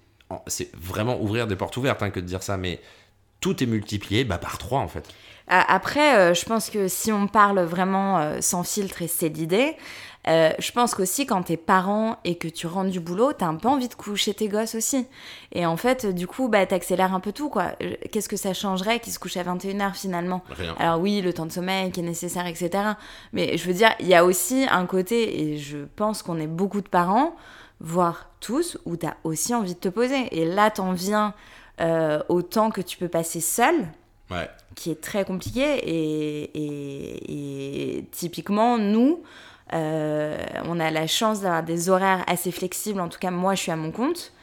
c'est 0.47 0.71
vraiment 0.75 1.21
ouvrir 1.21 1.47
des 1.47 1.55
portes 1.55 1.75
ouvertes 1.77 2.01
hein, 2.01 2.09
que 2.09 2.19
de 2.19 2.25
dire 2.25 2.43
ça, 2.43 2.57
mais 2.57 2.79
tout 3.41 3.61
est 3.61 3.67
multiplié 3.67 4.23
bah, 4.23 4.37
par 4.37 4.57
3 4.57 4.79
en 4.79 4.87
fait. 4.87 5.07
Après, 5.47 6.15
euh, 6.15 6.33
je 6.33 6.45
pense 6.45 6.69
que 6.69 6.87
si 6.87 7.11
on 7.11 7.27
parle 7.27 7.59
vraiment 7.59 8.19
euh, 8.19 8.37
sans 8.39 8.63
filtre, 8.63 9.01
et 9.01 9.09
c'est 9.09 9.27
l'idée, 9.27 9.75
euh, 10.27 10.51
je 10.59 10.71
pense 10.71 10.93
qu'aussi 10.93 11.25
quand 11.25 11.41
t'es 11.43 11.57
parent 11.57 12.17
et 12.23 12.35
que 12.35 12.47
tu 12.47 12.67
rentres 12.67 12.91
du 12.91 12.99
boulot, 12.99 13.33
t'as 13.33 13.47
un 13.47 13.55
peu 13.55 13.67
envie 13.67 13.87
de 13.87 13.93
coucher 13.95 14.33
tes 14.33 14.47
gosses 14.47 14.75
aussi. 14.75 15.07
Et 15.51 15.65
en 15.65 15.77
fait, 15.77 16.05
du 16.05 16.27
coup, 16.27 16.47
bah, 16.47 16.65
t'accélères 16.65 17.13
un 17.13 17.19
peu 17.19 17.31
tout, 17.31 17.49
quoi. 17.49 17.71
Euh, 17.81 17.95
Qu'est-ce 18.11 18.29
que 18.29 18.37
ça 18.37 18.53
changerait 18.53 18.99
qu'ils 18.99 19.13
se 19.13 19.19
couchent 19.19 19.37
à 19.37 19.43
21h 19.43 19.93
finalement 19.95 20.43
Rien. 20.49 20.75
Alors 20.77 20.99
oui, 21.01 21.21
le 21.21 21.33
temps 21.33 21.45
de 21.47 21.51
sommeil 21.51 21.91
qui 21.91 22.01
est 22.01 22.03
nécessaire, 22.03 22.45
etc. 22.45 22.69
Mais 23.33 23.57
je 23.57 23.65
veux 23.65 23.73
dire, 23.73 23.89
il 23.99 24.07
y 24.07 24.15
a 24.15 24.23
aussi 24.23 24.67
un 24.69 24.85
côté, 24.85 25.41
et 25.41 25.57
je 25.57 25.79
pense 25.95 26.21
qu'on 26.21 26.39
est 26.39 26.47
beaucoup 26.47 26.81
de 26.81 26.89
parents, 26.89 27.35
voire 27.79 28.29
tous, 28.41 28.77
où 28.85 28.95
t'as 28.97 29.15
aussi 29.23 29.55
envie 29.55 29.73
de 29.73 29.79
te 29.79 29.89
poser. 29.89 30.27
Et 30.31 30.45
là, 30.45 30.69
t'en 30.69 30.91
viens 30.93 31.33
euh, 31.79 32.21
au 32.29 32.43
temps 32.43 32.69
que 32.69 32.81
tu 32.81 32.97
peux 32.97 33.07
passer 33.07 33.41
seul 33.41 33.73
Ouais. 34.29 34.47
qui 34.75 34.91
est 34.91 35.01
très 35.01 35.25
compliqué 35.25 35.61
et, 35.61 36.43
et- 36.53 37.97
et 37.97 38.03
typiquement 38.11 38.77
nous 38.77 39.23
euh, 39.73 40.37
on 40.65 40.79
a 40.79 40.91
la 40.91 41.07
chance 41.07 41.41
d'avoir 41.41 41.63
des 41.63 41.89
horaires 41.89 42.23
assez 42.27 42.51
flexibles 42.51 42.99
en 43.01 43.07
tout 43.09 43.19
cas 43.19 43.31
moi 43.31 43.55
je 43.55 43.61
suis 43.61 43.71
à 43.71 43.75
mon 43.75 43.91
compte 43.91 44.33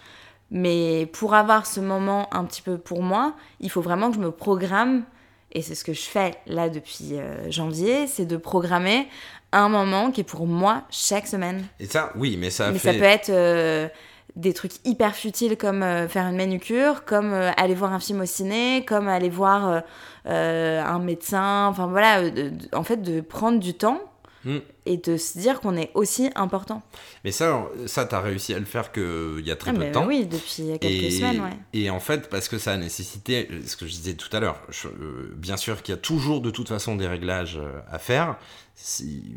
mais 0.50 1.06
pour 1.12 1.34
avoir 1.34 1.66
ce 1.66 1.80
moment 1.80 2.32
un 2.32 2.44
petit 2.44 2.62
peu 2.62 2.78
pour 2.78 3.02
moi 3.02 3.34
il 3.60 3.70
faut 3.70 3.82
vraiment 3.82 4.08
que 4.10 4.16
je 4.16 4.20
me 4.20 4.30
programme 4.30 5.04
et 5.52 5.62
c'est 5.62 5.74
ce 5.74 5.84
que 5.84 5.92
je 5.92 6.02
fais 6.02 6.34
là 6.46 6.68
depuis 6.70 7.10
euh, 7.12 7.50
janvier 7.50 8.06
c'est 8.06 8.24
de 8.26 8.36
programmer 8.36 9.08
un 9.52 9.68
moment 9.68 10.10
qui 10.10 10.20
est 10.22 10.24
pour 10.24 10.46
moi 10.46 10.82
chaque 10.90 11.26
semaine 11.26 11.64
Et 11.80 11.86
ça, 11.86 12.12
oui, 12.16 12.36
mais 12.38 12.50
ça 12.50 12.70
mais 12.70 12.78
fait. 12.78 12.92
ça 12.92 12.98
peut 12.98 13.04
être 13.04 13.30
euh, 13.30 13.88
des 14.36 14.52
trucs 14.52 14.72
hyper 14.84 15.14
futiles 15.14 15.56
comme 15.56 15.82
euh, 15.82 16.06
faire 16.06 16.26
une 16.26 16.36
manucure, 16.36 17.06
comme 17.06 17.32
euh, 17.32 17.50
aller 17.56 17.74
voir 17.74 17.94
un 17.94 17.98
film 17.98 18.20
au 18.20 18.26
ciné, 18.26 18.84
comme 18.86 19.08
aller 19.08 19.30
voir 19.30 19.82
un 20.26 20.98
médecin. 20.98 21.66
Enfin 21.68 21.86
voilà, 21.86 22.28
de- 22.28 22.50
de- 22.50 22.76
en 22.76 22.82
fait, 22.82 23.00
de 23.00 23.22
prendre 23.22 23.58
du 23.58 23.72
temps 23.72 24.00
Mm. 24.44 24.58
et 24.86 24.96
de 24.98 25.16
se 25.16 25.38
dire 25.38 25.60
qu'on 25.60 25.76
est 25.76 25.90
aussi 25.94 26.30
important. 26.36 26.82
Mais 27.24 27.32
ça, 27.32 27.66
ça 27.86 28.04
t'as 28.04 28.20
réussi 28.20 28.54
à 28.54 28.58
le 28.58 28.64
faire 28.64 28.92
qu'il 28.92 29.42
y 29.44 29.50
a 29.50 29.56
très 29.56 29.72
Ah, 29.72 29.74
peu 29.74 29.84
de 29.86 29.92
temps. 29.92 30.06
oui, 30.06 30.26
depuis 30.26 30.78
quelques 30.78 30.84
et, 31.04 31.10
semaines, 31.10 31.40
ouais. 31.40 31.56
et 31.74 31.90
en 31.90 31.98
fait, 32.00 32.28
parce 32.30 32.48
que 32.48 32.56
ça 32.58 32.72
a 32.72 32.76
nécessité, 32.76 33.48
ce 33.66 33.76
que 33.76 33.86
je 33.86 33.92
disais 33.92 34.14
tout 34.14 34.34
à 34.36 34.40
l'heure, 34.40 34.60
euh, 34.86 35.34
bien 35.36 35.56
sûr 35.56 35.82
qu'il 35.82 35.94
y 35.94 35.98
a 35.98 36.00
toujours 36.00 36.40
de 36.40 36.50
toute 36.50 36.68
façon 36.68 36.94
des 36.96 37.06
réglages 37.08 37.58
euh, 37.58 37.80
à 37.90 37.98
faire, 37.98 38.36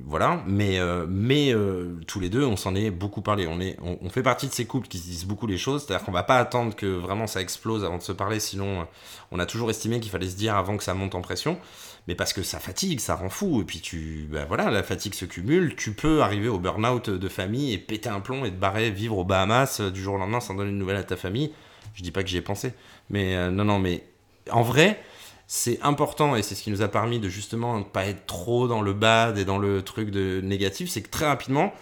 voilà, 0.06 0.44
mais, 0.46 0.80
euh, 0.80 1.06
mais 1.10 1.54
euh, 1.54 2.00
tous 2.08 2.20
les 2.20 2.30
deux, 2.30 2.46
on 2.46 2.56
s'en 2.56 2.76
est 2.76 2.92
beaucoup 2.92 3.22
parlé. 3.22 3.48
On, 3.48 3.60
est, 3.60 3.76
on, 3.82 4.10
fait 4.10 4.22
partie 4.22 4.48
de 4.48 4.54
ces 4.54 4.66
couples 4.66 4.88
qui 4.88 5.00
se 5.00 5.04
disent 5.04 5.26
beaucoup 5.26 5.48
les 5.48 5.58
choses, 5.58 5.84
c'est-à-dire 5.84 6.06
qu'on 6.06 6.12
va 6.12 6.24
pas 6.24 6.38
attendre 6.38 6.76
que 6.76 6.86
vraiment 6.86 7.28
ça 7.28 7.42
explose 7.42 7.84
avant 7.84 7.98
de 7.98 8.04
se 8.04 8.12
parler, 8.12 8.40
sinon 8.40 8.82
euh, 8.82 8.84
on 9.32 9.40
a 9.40 9.46
toujours 9.46 9.70
estimé 9.70 10.00
qu'il 10.00 10.12
fallait 10.12 10.30
se 10.30 10.36
dire 10.36 10.56
avant 10.56 10.78
que 10.78 10.84
ça 10.84 10.94
monte 10.94 11.16
en 11.16 11.22
pression. 11.22 11.58
Mais 12.08 12.16
parce 12.16 12.34
que 12.34 12.44
ça 12.44 12.60
fatigue, 12.60 13.00
ça 13.00 13.16
rend 13.16 13.30
fou, 13.30 13.62
et 13.62 13.64
puis 13.64 13.80
tu, 13.80 14.28
bah 14.32 14.46
voilà, 14.48 14.72
la 14.72 14.84
fatigue 14.84 15.14
se 15.14 15.26
cumule, 15.26 15.76
tu 15.76 15.94
peux 15.94 16.22
arriver 16.22 16.48
au 16.48 16.60
burn-out 16.60 17.10
de 17.10 17.30
famille 17.30 17.74
et 17.74 17.78
péter 17.78 18.10
un 18.10 18.22
plomb 18.22 18.46
et 18.46 18.50
te 18.50 18.56
barrer 18.56 18.90
vivre 18.90 19.18
aux 19.18 19.24
Bahamas 19.24 19.82
du 19.82 20.02
jour 20.02 20.16
au 20.16 20.18
lendemain 20.18 20.40
sans 20.40 20.56
donner 20.56 20.72
de 20.72 20.78
nouvelles 20.78 20.98
à 20.98 21.04
ta 21.04 21.16
famille. 21.16 21.52
Je 21.94 22.04
dis 22.04 22.12
pas 22.12 22.24
que 22.24 22.30
j'y 22.30 22.38
ai 22.38 22.42
pensé, 22.42 22.74
mais 23.10 23.52
non, 23.52 23.66
non, 23.66 23.78
mais 23.78 24.04
en 24.50 24.64
vrai, 24.64 25.00
c'est 25.54 25.82
important 25.82 26.38
et 26.38 26.44
c'est 26.44 26.56
ce 26.56 26.64
qui 26.64 26.72
nous 26.72 26.82
a 26.82 26.88
permis 26.88 27.20
de 27.20 27.28
justement 27.28 27.78
ne 27.78 27.84
pas 27.84 28.06
être 28.06 28.26
trop 28.26 28.70
dans 28.70 28.82
le 28.82 28.94
bad 28.94 29.38
et 29.38 29.44
dans 29.44 29.58
le 29.58 29.82
truc 29.82 30.10
de 30.10 30.40
négatif, 30.40 30.90
c'est 30.90 31.02
que 31.02 31.10
très 31.10 31.26
rapidement, 31.26 31.74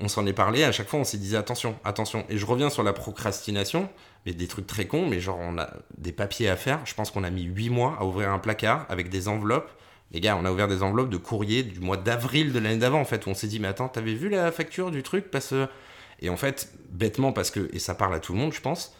on 0.00 0.08
s'en 0.08 0.24
est 0.24 0.32
parlé, 0.32 0.64
à 0.64 0.72
chaque 0.72 0.88
fois 0.88 0.98
on 0.98 1.04
s'est 1.04 1.18
dit 1.18 1.36
attention, 1.36 1.76
attention. 1.84 2.24
Et 2.30 2.38
je 2.38 2.46
reviens 2.46 2.70
sur 2.70 2.82
la 2.82 2.94
procrastination, 2.94 3.90
mais 4.24 4.32
des 4.32 4.46
trucs 4.46 4.66
très 4.66 4.86
cons, 4.86 5.06
mais 5.06 5.20
genre 5.20 5.36
on 5.38 5.58
a 5.58 5.68
des 5.98 6.12
papiers 6.12 6.48
à 6.48 6.56
faire, 6.56 6.80
je 6.86 6.94
pense 6.94 7.10
qu'on 7.10 7.22
a 7.22 7.28
mis 7.28 7.42
8 7.42 7.68
mois 7.68 7.98
à 8.00 8.06
ouvrir 8.06 8.30
un 8.30 8.38
placard 8.38 8.86
avec 8.88 9.10
des 9.10 9.28
enveloppes. 9.28 9.70
Les 10.12 10.20
gars, 10.22 10.34
on 10.40 10.46
a 10.46 10.50
ouvert 10.50 10.66
des 10.66 10.82
enveloppes 10.82 11.10
de 11.10 11.18
courrier 11.18 11.64
du 11.64 11.80
mois 11.80 11.98
d'avril 11.98 12.54
de 12.54 12.58
l'année 12.60 12.78
d'avant, 12.78 13.00
en 13.00 13.04
fait, 13.04 13.26
où 13.26 13.28
on 13.28 13.34
s'est 13.34 13.46
dit, 13.46 13.60
mais 13.60 13.68
attends, 13.68 13.88
t'avais 13.88 14.14
vu 14.14 14.30
la 14.30 14.50
facture 14.52 14.90
du 14.90 15.02
truc? 15.02 15.30
Parce. 15.30 15.52
Et 16.20 16.30
en 16.30 16.38
fait, 16.38 16.72
bêtement, 16.88 17.32
parce 17.32 17.50
que, 17.50 17.68
et 17.74 17.78
ça 17.78 17.94
parle 17.94 18.14
à 18.14 18.20
tout 18.20 18.32
le 18.32 18.38
monde, 18.38 18.54
je 18.54 18.60
pense, 18.62 18.94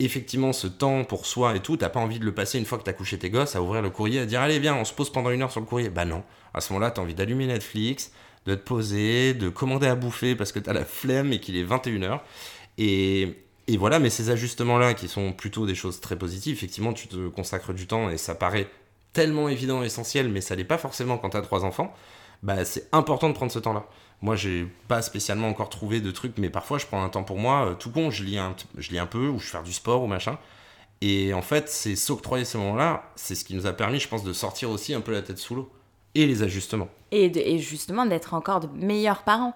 effectivement, 0.00 0.52
ce 0.52 0.66
temps 0.66 1.04
pour 1.04 1.26
soi 1.26 1.56
et 1.56 1.60
tout, 1.60 1.76
t'as 1.76 1.88
pas 1.88 2.00
envie 2.00 2.18
de 2.18 2.24
le 2.24 2.34
passer 2.34 2.58
une 2.58 2.64
fois 2.64 2.78
que 2.78 2.82
t'as 2.84 2.92
couché 2.92 3.18
tes 3.18 3.30
gosses 3.30 3.56
à 3.56 3.62
ouvrir 3.62 3.82
le 3.82 3.90
courrier, 3.90 4.20
à 4.20 4.26
dire, 4.26 4.40
allez, 4.40 4.58
viens, 4.58 4.74
on 4.76 4.84
se 4.84 4.92
pose 4.92 5.10
pendant 5.10 5.30
une 5.30 5.42
heure 5.42 5.52
sur 5.52 5.60
le 5.60 5.66
courrier. 5.66 5.90
Bah 5.90 6.04
non. 6.04 6.24
À 6.52 6.60
ce 6.60 6.72
moment-là, 6.72 6.90
t'as 6.90 7.02
envie 7.02 7.14
d'allumer 7.14 7.46
Netflix, 7.46 8.12
de 8.46 8.54
te 8.54 8.60
poser, 8.60 9.34
de 9.34 9.48
commander 9.48 9.86
à 9.86 9.94
bouffer 9.94 10.34
parce 10.34 10.52
que 10.52 10.58
t'as 10.58 10.72
la 10.72 10.84
flemme 10.84 11.32
et 11.32 11.40
qu'il 11.40 11.56
est 11.56 11.64
21h. 11.64 12.20
Et, 12.78 13.44
et 13.68 13.76
voilà, 13.76 13.98
mais 13.98 14.10
ces 14.10 14.30
ajustements-là, 14.30 14.94
qui 14.94 15.08
sont 15.08 15.32
plutôt 15.32 15.66
des 15.66 15.74
choses 15.74 16.00
très 16.00 16.16
positives, 16.16 16.54
effectivement, 16.54 16.92
tu 16.92 17.08
te 17.08 17.28
consacres 17.28 17.72
du 17.72 17.86
temps 17.86 18.10
et 18.10 18.18
ça 18.18 18.34
paraît 18.34 18.68
tellement 19.12 19.48
évident 19.48 19.82
essentiel, 19.82 20.28
mais 20.28 20.40
ça 20.40 20.56
l'est 20.56 20.64
pas 20.64 20.78
forcément 20.78 21.18
quand 21.18 21.30
t'as 21.30 21.42
trois 21.42 21.64
enfants. 21.64 21.94
Bah, 22.42 22.64
c'est 22.64 22.88
important 22.92 23.28
de 23.28 23.34
prendre 23.34 23.52
ce 23.52 23.60
temps-là. 23.60 23.86
Moi, 24.22 24.36
j'ai 24.36 24.66
pas 24.88 25.02
spécialement 25.02 25.48
encore 25.48 25.68
trouvé 25.68 26.00
de 26.00 26.10
trucs, 26.10 26.38
mais 26.38 26.48
parfois, 26.50 26.78
je 26.78 26.86
prends 26.86 27.04
un 27.04 27.08
temps 27.10 27.24
pour 27.24 27.38
moi, 27.38 27.66
euh, 27.70 27.74
tout 27.74 27.90
con, 27.90 28.10
je 28.10 28.24
lis, 28.24 28.38
un, 28.38 28.54
je 28.78 28.90
lis 28.90 28.98
un 28.98 29.06
peu, 29.06 29.28
ou 29.28 29.38
je 29.38 29.48
fais 29.48 29.62
du 29.62 29.72
sport, 29.72 30.02
ou 30.02 30.06
machin. 30.06 30.38
Et 31.02 31.34
en 31.34 31.42
fait, 31.42 31.68
c'est 31.68 31.96
s'octroyer 31.96 32.44
ces 32.46 32.56
moments-là, 32.58 33.02
c'est 33.16 33.34
ce 33.34 33.44
qui 33.44 33.54
nous 33.54 33.66
a 33.66 33.72
permis, 33.74 34.00
je 34.00 34.08
pense, 34.08 34.24
de 34.24 34.32
sortir 34.32 34.70
aussi 34.70 34.94
un 34.94 35.00
peu 35.02 35.12
la 35.12 35.20
tête 35.22 35.38
sous 35.38 35.54
l'eau. 35.54 35.70
Et 36.14 36.26
les 36.26 36.42
ajustements. 36.42 36.88
Et, 37.10 37.28
de- 37.28 37.40
et 37.40 37.58
justement 37.58 38.06
d'être 38.06 38.34
encore 38.34 38.60
de 38.60 38.68
meilleurs 38.68 39.22
parents. 39.24 39.54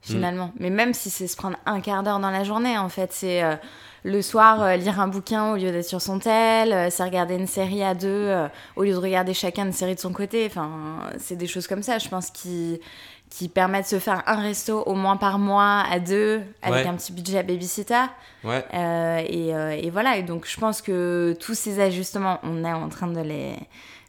finalement. 0.00 0.52
Mais 0.58 0.68
même 0.68 0.92
si 0.92 1.08
c'est 1.08 1.26
se 1.26 1.34
prendre 1.36 1.56
un 1.64 1.80
quart 1.80 2.02
d'heure 2.02 2.20
dans 2.20 2.30
la 2.30 2.44
journée, 2.44 2.76
en 2.76 2.90
fait, 2.90 3.10
c'est 3.12 3.42
euh, 3.42 3.56
le 4.02 4.20
soir 4.20 4.60
euh, 4.62 4.76
lire 4.76 5.00
un 5.00 5.08
bouquin 5.08 5.52
au 5.52 5.56
lieu 5.56 5.72
d'être 5.72 5.86
sur 5.88 6.02
son 6.02 6.18
tel, 6.18 6.74
euh, 6.74 6.90
c'est 6.90 7.02
regarder 7.04 7.36
une 7.36 7.46
série 7.46 7.82
à 7.82 7.94
deux 7.94 8.34
au 8.76 8.82
lieu 8.82 8.92
de 8.92 8.98
regarder 8.98 9.32
chacun 9.32 9.64
une 9.64 9.72
série 9.72 9.94
de 9.94 10.00
son 10.00 10.12
côté. 10.12 10.44
Enfin, 10.46 11.00
c'est 11.18 11.36
des 11.36 11.46
choses 11.46 11.66
comme 11.66 11.82
ça, 11.82 11.98
je 11.98 12.08
pense, 12.10 12.30
qui, 12.30 12.80
qui 13.30 13.48
permettent 13.48 13.84
de 13.84 13.88
se 13.88 13.98
faire 13.98 14.22
un 14.26 14.36
resto 14.36 14.82
au 14.82 14.94
moins 14.94 15.16
par 15.16 15.38
mois 15.40 15.82
à 15.90 15.98
deux, 15.98 16.42
avec 16.62 16.84
Ouais. 16.84 16.88
un 16.90 16.94
petit 16.94 17.12
budget 17.12 17.38
à 17.38 17.42
babysitter. 17.42 18.04
Ouais. 18.44 18.64
Euh, 18.74 19.18
et, 19.26 19.54
euh, 19.54 19.70
et 19.70 19.90
voilà, 19.90 20.16
et 20.16 20.22
donc 20.22 20.46
je 20.46 20.56
pense 20.58 20.80
que 20.82 21.36
tous 21.40 21.54
ces 21.54 21.80
ajustements, 21.80 22.38
on 22.44 22.64
est 22.64 22.72
en 22.72 22.88
train 22.88 23.08
de 23.08 23.20
les, 23.20 23.56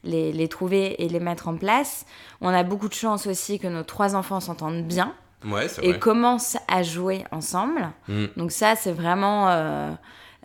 les, 0.04 0.32
les 0.32 0.47
trouver 0.47 1.04
et 1.04 1.10
les 1.10 1.19
mettre 1.19 1.47
en 1.47 1.56
place. 1.56 2.06
On 2.41 2.49
a 2.49 2.62
beaucoup 2.63 2.88
de 2.88 2.93
chance 2.93 3.25
aussi 3.25 3.58
que 3.58 3.67
nos 3.67 3.84
trois 3.84 4.15
enfants 4.15 4.39
s'entendent 4.39 4.84
bien 4.84 5.13
Ouais, 5.43 5.67
et 5.82 5.91
vrai. 5.91 5.99
commencent 5.99 6.58
à 6.67 6.84
jouer 6.84 7.23
ensemble. 7.32 7.89
Mm. 8.08 8.25
Donc 8.38 8.51
ça, 8.51 8.75
c'est 8.75 8.91
vraiment 8.93 9.49
euh, 9.49 9.91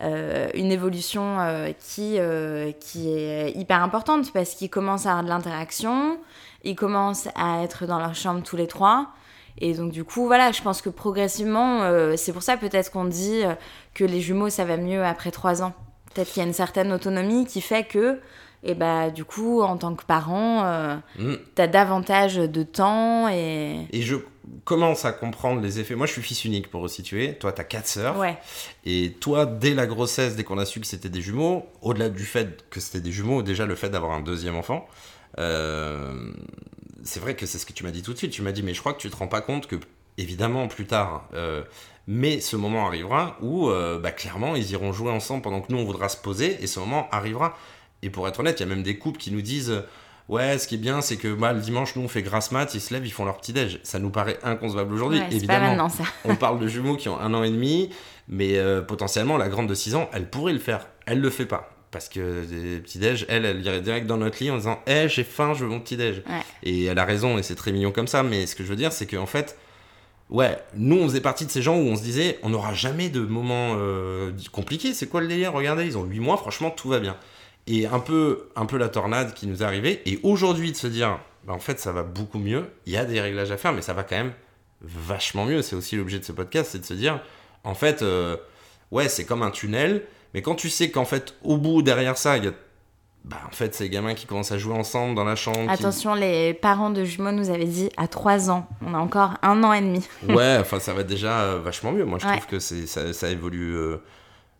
euh, 0.01 0.49
une 0.55 0.71
évolution 0.71 1.39
euh, 1.39 1.71
qui, 1.79 2.15
euh, 2.17 2.71
qui 2.79 3.11
est 3.13 3.51
hyper 3.55 3.83
importante 3.83 4.31
parce 4.33 4.51
qu'ils 4.55 4.69
commencent 4.71 5.05
à 5.05 5.09
avoir 5.11 5.23
de 5.23 5.29
l'interaction, 5.29 6.17
ils 6.63 6.75
commencent 6.75 7.27
à 7.35 7.63
être 7.63 7.85
dans 7.85 7.99
leur 7.99 8.15
chambre 8.15 8.41
tous 8.43 8.55
les 8.55 8.67
trois. 8.67 9.07
Et 9.57 9.73
donc 9.73 9.91
du 9.91 10.03
coup, 10.03 10.25
voilà, 10.25 10.51
je 10.51 10.61
pense 10.61 10.81
que 10.81 10.89
progressivement, 10.89 11.81
euh, 11.81 12.15
c'est 12.17 12.31
pour 12.33 12.41
ça 12.43 12.57
peut-être 12.57 12.91
qu'on 12.91 13.05
dit 13.05 13.43
euh, 13.43 13.53
que 13.93 14.03
les 14.03 14.21
jumeaux, 14.21 14.49
ça 14.49 14.65
va 14.65 14.77
mieux 14.77 15.03
après 15.03 15.31
trois 15.31 15.61
ans. 15.61 15.73
Peut-être 16.13 16.29
qu'il 16.31 16.41
y 16.41 16.45
a 16.45 16.47
une 16.47 16.53
certaine 16.53 16.91
autonomie 16.91 17.45
qui 17.45 17.61
fait 17.61 17.83
que, 17.83 18.19
et 18.63 18.75
bah 18.75 19.09
du 19.09 19.25
coup, 19.25 19.61
en 19.61 19.77
tant 19.77 19.93
que 19.95 20.05
parent, 20.05 20.63
euh, 20.63 20.95
Mm. 21.19 21.33
t'as 21.55 21.67
davantage 21.67 22.35
de 22.35 22.63
temps 22.63 23.27
et... 23.29 23.87
Et 23.91 24.01
je 24.01 24.15
commence 24.63 25.05
à 25.05 25.11
comprendre 25.11 25.61
les 25.61 25.79
effets. 25.79 25.95
Moi, 25.95 26.07
je 26.07 26.13
suis 26.13 26.21
fils 26.21 26.45
unique 26.45 26.69
pour 26.69 26.81
resituer. 26.81 27.35
Toi, 27.35 27.51
t'as 27.51 27.63
quatre 27.63 27.87
sœurs. 27.87 28.17
Ouais. 28.17 28.37
Et 28.85 29.13
toi, 29.19 29.45
dès 29.45 29.73
la 29.73 29.85
grossesse, 29.85 30.35
dès 30.35 30.43
qu'on 30.43 30.57
a 30.57 30.65
su 30.65 30.79
que 30.79 30.87
c'était 30.87 31.09
des 31.09 31.21
jumeaux, 31.21 31.65
au-delà 31.81 32.09
du 32.09 32.25
fait 32.25 32.65
que 32.69 32.79
c'était 32.79 33.01
des 33.01 33.11
jumeaux, 33.11 33.43
déjà 33.43 33.65
le 33.65 33.75
fait 33.75 33.89
d'avoir 33.89 34.11
un 34.11 34.21
deuxième 34.21 34.55
enfant, 34.55 34.87
euh, 35.39 36.31
c'est 37.03 37.19
vrai 37.19 37.35
que 37.35 37.45
c'est 37.45 37.57
ce 37.57 37.65
que 37.65 37.73
tu 37.73 37.83
m'as 37.83 37.91
dit 37.91 38.01
tout 38.01 38.13
de 38.13 38.17
suite. 38.17 38.31
Tu 38.31 38.41
m'as 38.41 38.51
dit, 38.51 38.63
mais 38.63 38.73
je 38.73 38.79
crois 38.79 38.93
que 38.93 39.01
tu 39.01 39.09
te 39.09 39.15
rends 39.15 39.27
pas 39.27 39.41
compte 39.41 39.67
que, 39.67 39.77
évidemment, 40.17 40.67
plus 40.67 40.85
tard, 40.85 41.29
euh, 41.33 41.63
mais 42.07 42.39
ce 42.39 42.55
moment 42.55 42.87
arrivera 42.87 43.37
où, 43.41 43.69
euh, 43.69 43.99
bah, 43.99 44.11
clairement, 44.11 44.55
ils 44.55 44.71
iront 44.71 44.91
jouer 44.91 45.11
ensemble 45.11 45.43
pendant 45.43 45.61
que 45.61 45.71
nous, 45.71 45.79
on 45.79 45.85
voudra 45.85 46.09
se 46.09 46.17
poser, 46.17 46.61
et 46.63 46.67
ce 46.67 46.79
moment 46.79 47.07
arrivera. 47.11 47.57
Et 48.01 48.09
pour 48.09 48.27
être 48.27 48.39
honnête, 48.39 48.59
il 48.59 48.63
y 48.63 48.65
a 48.65 48.69
même 48.69 48.83
des 48.83 48.97
couples 48.97 49.19
qui 49.19 49.31
nous 49.31 49.41
disent. 49.41 49.83
Ouais, 50.31 50.57
ce 50.57 50.65
qui 50.67 50.75
est 50.75 50.77
bien, 50.79 51.01
c'est 51.01 51.17
que 51.17 51.33
bah, 51.33 51.51
le 51.53 51.59
dimanche, 51.59 51.95
nous, 51.95 52.03
on 52.03 52.07
fait 52.07 52.21
grasse 52.23 52.51
mat, 52.51 52.73
ils 52.73 52.79
se 52.81 52.93
lèvent, 52.93 53.05
ils 53.05 53.11
font 53.11 53.25
leur 53.25 53.37
petit-déj. 53.37 53.79
Ça 53.83 53.99
nous 53.99 54.09
paraît 54.09 54.39
inconcevable 54.43 54.93
aujourd'hui, 54.93 55.19
Ouais, 55.19 55.25
c'est 55.25 55.29
pas 55.31 55.37
évidemment. 55.37 55.65
maintenant 55.67 55.89
ça. 55.89 56.03
On 56.25 56.35
parle 56.37 56.57
de 56.59 56.67
jumeaux 56.67 56.95
qui 56.95 57.09
ont 57.09 57.19
un 57.19 57.33
an 57.33 57.43
et 57.43 57.49
demi, 57.51 57.89
mais 58.29 58.57
euh, 58.57 58.81
potentiellement, 58.81 59.37
la 59.37 59.49
grande 59.49 59.67
de 59.67 59.75
6 59.75 59.95
ans, 59.95 60.09
elle 60.13 60.29
pourrait 60.29 60.53
le 60.53 60.59
faire. 60.59 60.87
Elle 61.05 61.19
le 61.19 61.29
fait 61.29 61.45
pas. 61.45 61.69
Parce 61.91 62.07
que 62.07 62.45
des 62.45 62.79
petits-déj, 62.79 63.25
elle, 63.27 63.43
elle 63.43 63.59
irait 63.65 63.81
direct 63.81 64.07
dans 64.07 64.15
notre 64.15 64.41
lit 64.41 64.49
en 64.49 64.55
disant 64.55 64.79
Hé, 64.87 65.09
j'ai 65.09 65.25
faim, 65.25 65.53
je 65.53 65.65
veux 65.65 65.69
mon 65.69 65.81
petit-déj. 65.81 66.19
Ouais. 66.25 66.39
Et 66.63 66.85
elle 66.85 66.97
a 66.99 67.03
raison, 67.03 67.37
et 67.37 67.43
c'est 67.43 67.55
très 67.55 67.73
mignon 67.73 67.91
comme 67.91 68.07
ça, 68.07 68.23
mais 68.23 68.47
ce 68.47 68.55
que 68.55 68.63
je 68.63 68.69
veux 68.69 68.77
dire, 68.77 68.93
c'est 68.93 69.07
qu'en 69.07 69.25
fait, 69.25 69.57
ouais, 70.29 70.57
nous, 70.77 70.95
on 70.95 71.09
faisait 71.09 71.19
partie 71.19 71.45
de 71.45 71.51
ces 71.51 71.61
gens 71.61 71.75
où 71.75 71.81
on 71.89 71.97
se 71.97 72.03
disait 72.03 72.39
On 72.43 72.49
n'aura 72.51 72.73
jamais 72.73 73.09
de 73.09 73.19
moments 73.19 73.73
euh, 73.75 74.31
compliqués. 74.53 74.93
C'est 74.93 75.07
quoi 75.07 75.19
le 75.19 75.27
délire? 75.27 75.51
Regardez, 75.51 75.85
ils 75.85 75.97
ont 75.97 76.05
8 76.05 76.21
mois, 76.21 76.37
franchement, 76.37 76.69
tout 76.71 76.87
va 76.87 76.99
bien. 76.99 77.17
Et 77.73 77.85
un 77.87 77.99
peu, 77.99 78.49
un 78.55 78.65
peu 78.65 78.77
la 78.77 78.89
tornade 78.89 79.33
qui 79.33 79.47
nous 79.47 79.61
est 79.61 79.65
arrivée, 79.65 80.01
et 80.05 80.19
aujourd'hui, 80.23 80.71
de 80.71 80.77
se 80.77 80.87
dire 80.87 81.19
bah, 81.45 81.53
En 81.53 81.59
fait, 81.59 81.79
ça 81.79 81.91
va 81.91 82.03
beaucoup 82.03 82.39
mieux, 82.39 82.65
il 82.85 82.91
y 82.93 82.97
a 82.97 83.05
des 83.05 83.21
réglages 83.21 83.51
à 83.51 83.57
faire, 83.57 83.71
mais 83.73 83.81
ça 83.81 83.93
va 83.93 84.03
quand 84.03 84.17
même 84.17 84.33
vachement 84.81 85.45
mieux. 85.45 85.61
C'est 85.61 85.75
aussi 85.75 85.95
l'objet 85.95 86.19
de 86.19 86.25
ce 86.25 86.31
podcast, 86.31 86.69
c'est 86.73 86.79
de 86.79 86.85
se 86.85 86.93
dire, 86.93 87.21
en 87.63 87.73
fait, 87.73 88.01
euh, 88.01 88.35
ouais, 88.91 89.07
c'est 89.09 89.25
comme 89.25 89.41
un 89.43 89.51
tunnel, 89.51 90.03
mais 90.33 90.41
quand 90.41 90.55
tu 90.55 90.69
sais 90.69 90.91
qu'en 90.91 91.05
fait, 91.05 91.35
au 91.43 91.57
bout, 91.57 91.81
derrière 91.81 92.17
ça, 92.17 92.37
il 92.37 92.45
y 92.45 92.47
a, 92.47 92.51
bah, 93.23 93.37
en 93.47 93.51
fait, 93.51 93.77
les 93.79 93.89
gamins 93.89 94.15
qui 94.15 94.25
commencent 94.25 94.51
à 94.51 94.57
jouer 94.57 94.73
ensemble 94.73 95.13
dans 95.15 95.23
la 95.23 95.35
chambre. 95.35 95.65
qui- 95.67 95.69
Attention, 95.69 96.15
les 96.15 96.53
parents 96.55 96.89
de 96.89 97.03
jumeaux 97.05 97.31
nous 97.31 97.51
avaient 97.51 97.65
dit 97.65 97.89
à 97.95 98.07
3 98.07 98.49
ans. 98.49 98.67
On 98.85 98.93
a 98.95 98.97
encore 98.97 99.35
un 99.43 99.63
an 99.63 99.71
et 99.73 99.81
demi. 99.81 100.05
Ouais, 100.27 100.57
enfin, 100.59 100.79
ça 100.79 100.93
va 100.93 101.03
déjà 101.03 101.41
euh, 101.41 101.59
vachement 101.63 101.91
mieux. 101.91 102.03
Moi, 102.05 102.17
je 102.19 102.25
Ouais. 102.27 102.33
trouve 102.37 102.47
que 102.47 102.59
ça, 102.59 103.13
ça 103.13 103.29
évolue, 103.29 103.75
euh, 103.75 103.97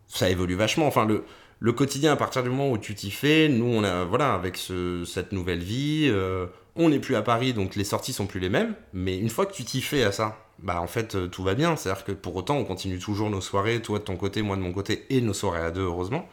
ça 0.06 0.30
évolue 0.30 0.54
vachement. 0.54 0.86
Enfin, 0.86 1.04
le, 1.06 1.24
le 1.62 1.72
quotidien, 1.72 2.12
à 2.12 2.16
partir 2.16 2.42
du 2.42 2.48
moment 2.50 2.70
où 2.72 2.76
tu 2.78 2.94
t'y 2.96 3.12
fais, 3.12 3.48
nous, 3.48 3.66
on 3.66 3.84
a, 3.84 4.04
voilà, 4.04 4.34
avec 4.34 4.56
ce- 4.56 5.04
cette 5.04 5.30
nouvelle 5.30 5.60
vie, 5.62 6.08
euh, 6.10 6.46
on 6.74 6.88
n'est 6.88 6.98
plus 6.98 7.14
à 7.14 7.22
Paris, 7.22 7.52
donc 7.52 7.76
les 7.76 7.84
sorties 7.84 8.12
sont 8.12 8.26
plus 8.26 8.40
les 8.40 8.48
mêmes. 8.48 8.74
Mais 8.92 9.16
une 9.16 9.30
fois 9.30 9.46
que 9.46 9.52
tu 9.54 9.62
t'y 9.64 9.80
fais 9.80 10.02
à 10.02 10.10
ça, 10.10 10.38
bah, 10.58 10.80
en 10.80 10.88
fait, 10.88 11.14
euh, 11.14 11.28
tout 11.28 11.44
va 11.44 11.54
bien. 11.54 11.76
C'est-à-dire 11.76 12.04
que 12.04 12.10
pour 12.12 12.34
autant, 12.34 12.56
on 12.56 12.64
continue 12.64 12.98
toujours 12.98 13.30
nos 13.30 13.40
soirées, 13.40 13.80
toi 13.80 14.00
de 14.00 14.04
ton 14.04 14.16
côté, 14.16 14.42
moi 14.42 14.56
de 14.56 14.62
mon 14.62 14.72
côté, 14.72 15.06
et 15.10 15.20
nos 15.20 15.34
soirées 15.34 15.60
à 15.62 15.70
deux, 15.70 15.82
heureusement. 15.84 16.28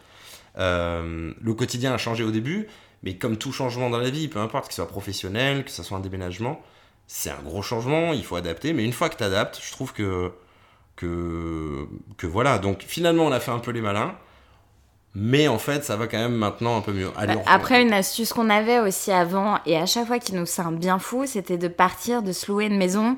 Euh, 0.58 1.32
le 1.40 1.54
quotidien 1.54 1.94
a 1.94 1.98
changé 2.00 2.24
au 2.24 2.32
début, 2.32 2.68
mais 3.04 3.16
comme 3.18 3.38
tout 3.38 3.52
changement 3.52 3.90
dans 3.92 4.00
la 4.00 4.10
vie, 4.10 4.30
peu 4.30 4.40
importe 4.40 4.70
que 4.70 4.74
soit 4.74 4.88
professionnel, 4.88 5.64
que 5.64 5.70
ce 5.72 5.84
soit 5.84 5.98
un 5.98 6.02
déménagement, 6.02 6.60
c'est 7.08 7.30
un 7.30 7.42
gros 7.44 7.62
changement, 7.62 8.14
il 8.14 8.24
faut 8.24 8.36
adapter. 8.36 8.74
Mais 8.74 8.84
une 8.84 8.94
fois 8.94 9.10
que 9.10 9.18
tu 9.18 9.24
adaptes, 9.24 9.60
je 9.64 9.72
trouve 9.72 9.94
que, 9.94 10.32
que, 10.96 11.88
que 12.18 12.26
voilà. 12.28 12.58
Donc 12.58 12.84
finalement, 12.88 13.26
on 13.26 13.32
a 13.32 13.40
fait 13.40 13.52
un 13.52 13.60
peu 13.60 13.72
les 13.72 13.82
malins. 13.82 14.16
Mais 15.22 15.48
en 15.50 15.58
fait, 15.58 15.84
ça 15.84 15.98
va 15.98 16.08
quand 16.08 16.18
même 16.18 16.36
maintenant 16.36 16.78
un 16.78 16.82
peu 16.82 16.94
mieux. 16.94 17.10
Allez, 17.18 17.36
Bah, 17.36 17.42
Après, 17.46 17.82
une 17.82 17.92
astuce 17.92 18.32
qu'on 18.32 18.50
avait 18.50 18.80
aussi 18.80 19.12
avant, 19.12 19.60
et 19.66 19.78
à 19.78 19.86
chaque 19.86 20.08
fois 20.08 20.18
qu'il 20.20 20.36
nous 20.36 20.46
semble 20.46 20.78
bien 20.78 20.98
fou, 20.98 21.26
c'était 21.26 21.58
de 21.58 21.68
partir, 21.68 22.22
de 22.24 22.32
se 22.32 22.50
louer 22.50 22.66
une 22.68 22.78
maison 22.78 23.18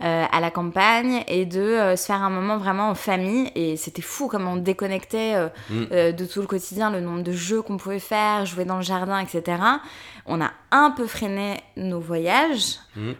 euh, 0.00 0.24
à 0.30 0.40
la 0.40 0.52
campagne 0.52 1.24
et 1.26 1.44
de 1.44 1.60
euh, 1.60 1.96
se 1.96 2.06
faire 2.06 2.22
un 2.22 2.30
moment 2.30 2.56
vraiment 2.56 2.88
en 2.90 2.94
famille. 2.94 3.50
Et 3.56 3.76
c'était 3.76 4.00
fou 4.02 4.28
comme 4.28 4.46
on 4.46 4.54
déconnectait 4.56 5.34
euh, 5.34 5.48
Mm. 5.70 6.12
de 6.14 6.24
tout 6.24 6.40
le 6.40 6.46
quotidien, 6.46 6.90
le 6.90 7.00
nombre 7.00 7.22
de 7.22 7.32
jeux 7.32 7.62
qu'on 7.62 7.76
pouvait 7.78 7.98
faire, 7.98 8.46
jouer 8.46 8.64
dans 8.64 8.76
le 8.76 8.82
jardin, 8.82 9.18
etc. 9.18 9.60
On 10.24 10.40
a 10.40 10.50
un 10.70 10.90
peu 10.92 11.06
freiné 11.06 11.56
nos 11.76 11.98
voyages 12.00 12.76
Mm. 12.96 13.10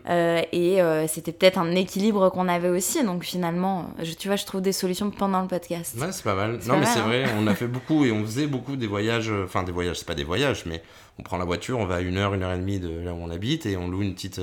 et 0.53 0.79
c'était 1.09 1.33
peut-être 1.33 1.59
un 1.59 1.75
équilibre 1.75 2.31
qu'on 2.31 2.49
avait 2.49 2.69
aussi. 2.69 3.03
Donc 3.05 3.25
finalement, 3.25 3.91
je, 4.03 4.13
tu 4.15 4.29
vois, 4.29 4.37
je 4.37 4.45
trouve 4.47 4.61
des 4.61 4.73
solutions 4.73 5.11
pendant 5.11 5.41
le 5.43 5.49
podcast. 5.49 5.97
Ouais, 6.01 6.13
c'est 6.13 6.23
pas 6.25 6.35
mal. 6.35 6.53
Non, 6.67 6.75
pas 6.75 6.77
mais 6.81 6.87
c'est 6.87 7.01
hein. 7.01 7.07
vrai, 7.07 7.25
on 7.39 7.47
a 7.49 7.55
fait 7.57 7.67
beaucoup 7.67 8.05
et 8.05 8.13
on 8.13 8.23
faisait 8.25 8.47
beaucoup 8.47 8.77
des 8.77 8.87
voyages. 8.87 9.33
Enfin, 9.45 9.63
des 9.65 9.73
voyages, 9.73 9.99
c'est 9.99 10.07
pas 10.07 10.15
des 10.15 10.25
voyages, 10.25 10.65
mais 10.67 10.83
on 11.19 11.23
prend 11.23 11.39
la 11.39 11.45
voiture, 11.45 11.79
on 11.79 11.87
va 11.87 11.97
à 11.97 12.01
une 12.01 12.17
heure, 12.19 12.35
une 12.35 12.43
heure 12.45 12.53
et 12.53 12.59
demie 12.59 12.79
de 12.79 13.01
là 13.01 13.13
où 13.13 13.19
on 13.21 13.31
habite 13.31 13.67
et 13.67 13.77
on 13.77 13.89
loue 13.89 14.03
une 14.03 14.15
petite. 14.15 14.41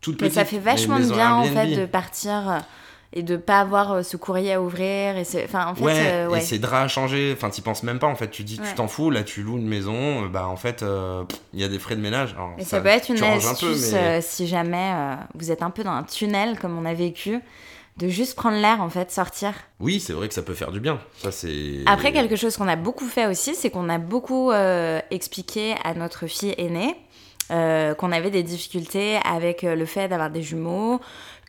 Toute 0.00 0.20
Mais 0.22 0.30
ça 0.30 0.44
fait 0.44 0.58
vachement 0.58 0.98
de 0.98 1.04
bien 1.06 1.34
en 1.34 1.44
fait 1.44 1.76
de 1.76 1.86
partir 1.86 2.48
euh, 2.50 2.58
et 3.12 3.22
de 3.24 3.36
pas 3.36 3.58
avoir 3.60 3.92
euh, 3.92 4.02
ce 4.04 4.16
courrier 4.16 4.52
à 4.52 4.62
ouvrir 4.62 5.16
et 5.16 5.24
c'est 5.24 5.44
enfin 5.44 5.66
en 5.66 5.74
fait 5.74 5.82
ouais, 5.84 6.06
euh, 6.06 6.28
ouais. 6.28 6.38
et 6.38 6.40
ces 6.42 6.58
draps 6.60 6.84
à 6.84 6.88
changer, 6.88 7.34
enfin 7.36 7.50
t'y 7.50 7.60
penses 7.60 7.82
même 7.82 7.98
pas 7.98 8.06
en 8.06 8.14
fait, 8.14 8.30
tu 8.30 8.44
dis 8.44 8.60
Ouais. 8.60 8.68
tu 8.68 8.74
t'en 8.76 8.86
fous, 8.86 9.10
là 9.10 9.24
tu 9.24 9.42
loues 9.42 9.56
une 9.58 9.66
maison, 9.66 10.26
bah 10.26 10.46
en 10.46 10.56
fait 10.56 10.82
euh, 10.82 11.24
il 11.52 11.60
y 11.60 11.64
a 11.64 11.68
des 11.68 11.78
frais 11.80 11.96
de 11.96 12.00
ménage. 12.00 12.34
Alors, 12.34 12.52
mais 12.56 12.64
ça, 12.64 12.80
peut 12.80 12.86
être 12.88 13.08
une 13.08 13.16
tu 13.16 13.24
ranges 13.24 13.44
un 13.46 13.54
peu, 13.54 13.72
astuce 13.72 13.92
mais- 13.92 14.20
si 14.22 14.46
jamais 14.46 14.92
euh, 14.94 15.14
vous 15.34 15.50
êtes 15.50 15.62
un 15.62 15.70
peu 15.70 15.82
dans 15.82 15.90
un 15.90 16.04
tunnel 16.04 16.56
comme 16.58 16.78
on 16.78 16.84
a 16.84 16.94
vécu 16.94 17.40
de 17.96 18.08
juste 18.08 18.36
prendre 18.36 18.56
l'air 18.58 18.80
en 18.80 18.88
fait 18.88 19.10
sortir 19.10 19.52
Oui, 19.80 19.98
c'est 19.98 20.12
vrai 20.12 20.28
que 20.28 20.32
ça 20.34 20.42
peut 20.42 20.54
faire 20.54 20.70
du 20.70 20.78
bien. 20.80 21.00
Ça 21.18 21.32
c'est. 21.32 21.80
après 21.86 22.12
quelque 22.12 22.36
chose 22.36 22.56
qu'on 22.56 22.68
a 22.68 22.76
beaucoup 22.76 23.06
fait 23.08 23.26
aussi 23.26 23.56
c'est 23.56 23.70
qu'on 23.70 23.88
a 23.88 23.98
beaucoup 23.98 24.52
euh, 24.52 25.00
expliqué 25.10 25.74
à 25.82 25.94
notre 25.94 26.28
fille 26.28 26.54
aînée 26.58 26.94
euh, 27.50 27.94
qu'on 27.94 28.12
avait 28.12 28.30
des 28.30 28.42
difficultés 28.42 29.18
avec 29.24 29.64
euh, 29.64 29.74
le 29.74 29.86
fait 29.86 30.08
d'avoir 30.08 30.30
des 30.30 30.42
jumeaux 30.42 31.00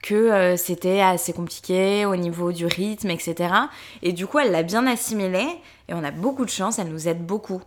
que 0.02 0.16
euh, 0.16 0.58
c'était 0.58 1.02
assez 1.02 1.34
compliqué 1.34 2.06
au 2.06 2.16
niveau 2.16 2.52
du 2.52 2.66
rythme, 2.66 3.10
etc. 3.10 3.54
Et 4.02 4.14
du 4.14 4.26
coup, 4.26 4.40
elle 4.40 4.52
l'a 4.52 4.64
bien 4.64 4.88
assimilé 4.88 5.46
et 5.88 5.94
on 5.94 6.04
a 6.04 6.12
beaucoup 6.12 6.46
de 6.46 6.50
chance, 6.50 6.80
elle 6.80 6.90
nous 6.90 7.08
aide 7.08 7.26
beaucoup. 7.26 7.62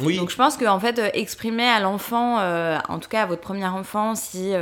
Oui. 0.00 0.16
Donc 0.16 0.30
je 0.30 0.36
pense 0.36 0.56
qu'en 0.56 0.80
fait, 0.80 0.98
euh, 0.98 1.10
exprimer 1.14 1.66
à 1.66 1.80
l'enfant, 1.80 2.40
euh, 2.40 2.78
en 2.88 2.98
tout 2.98 3.08
cas 3.08 3.22
à 3.22 3.26
votre 3.26 3.42
premier 3.42 3.66
enfant, 3.66 4.14
si 4.14 4.52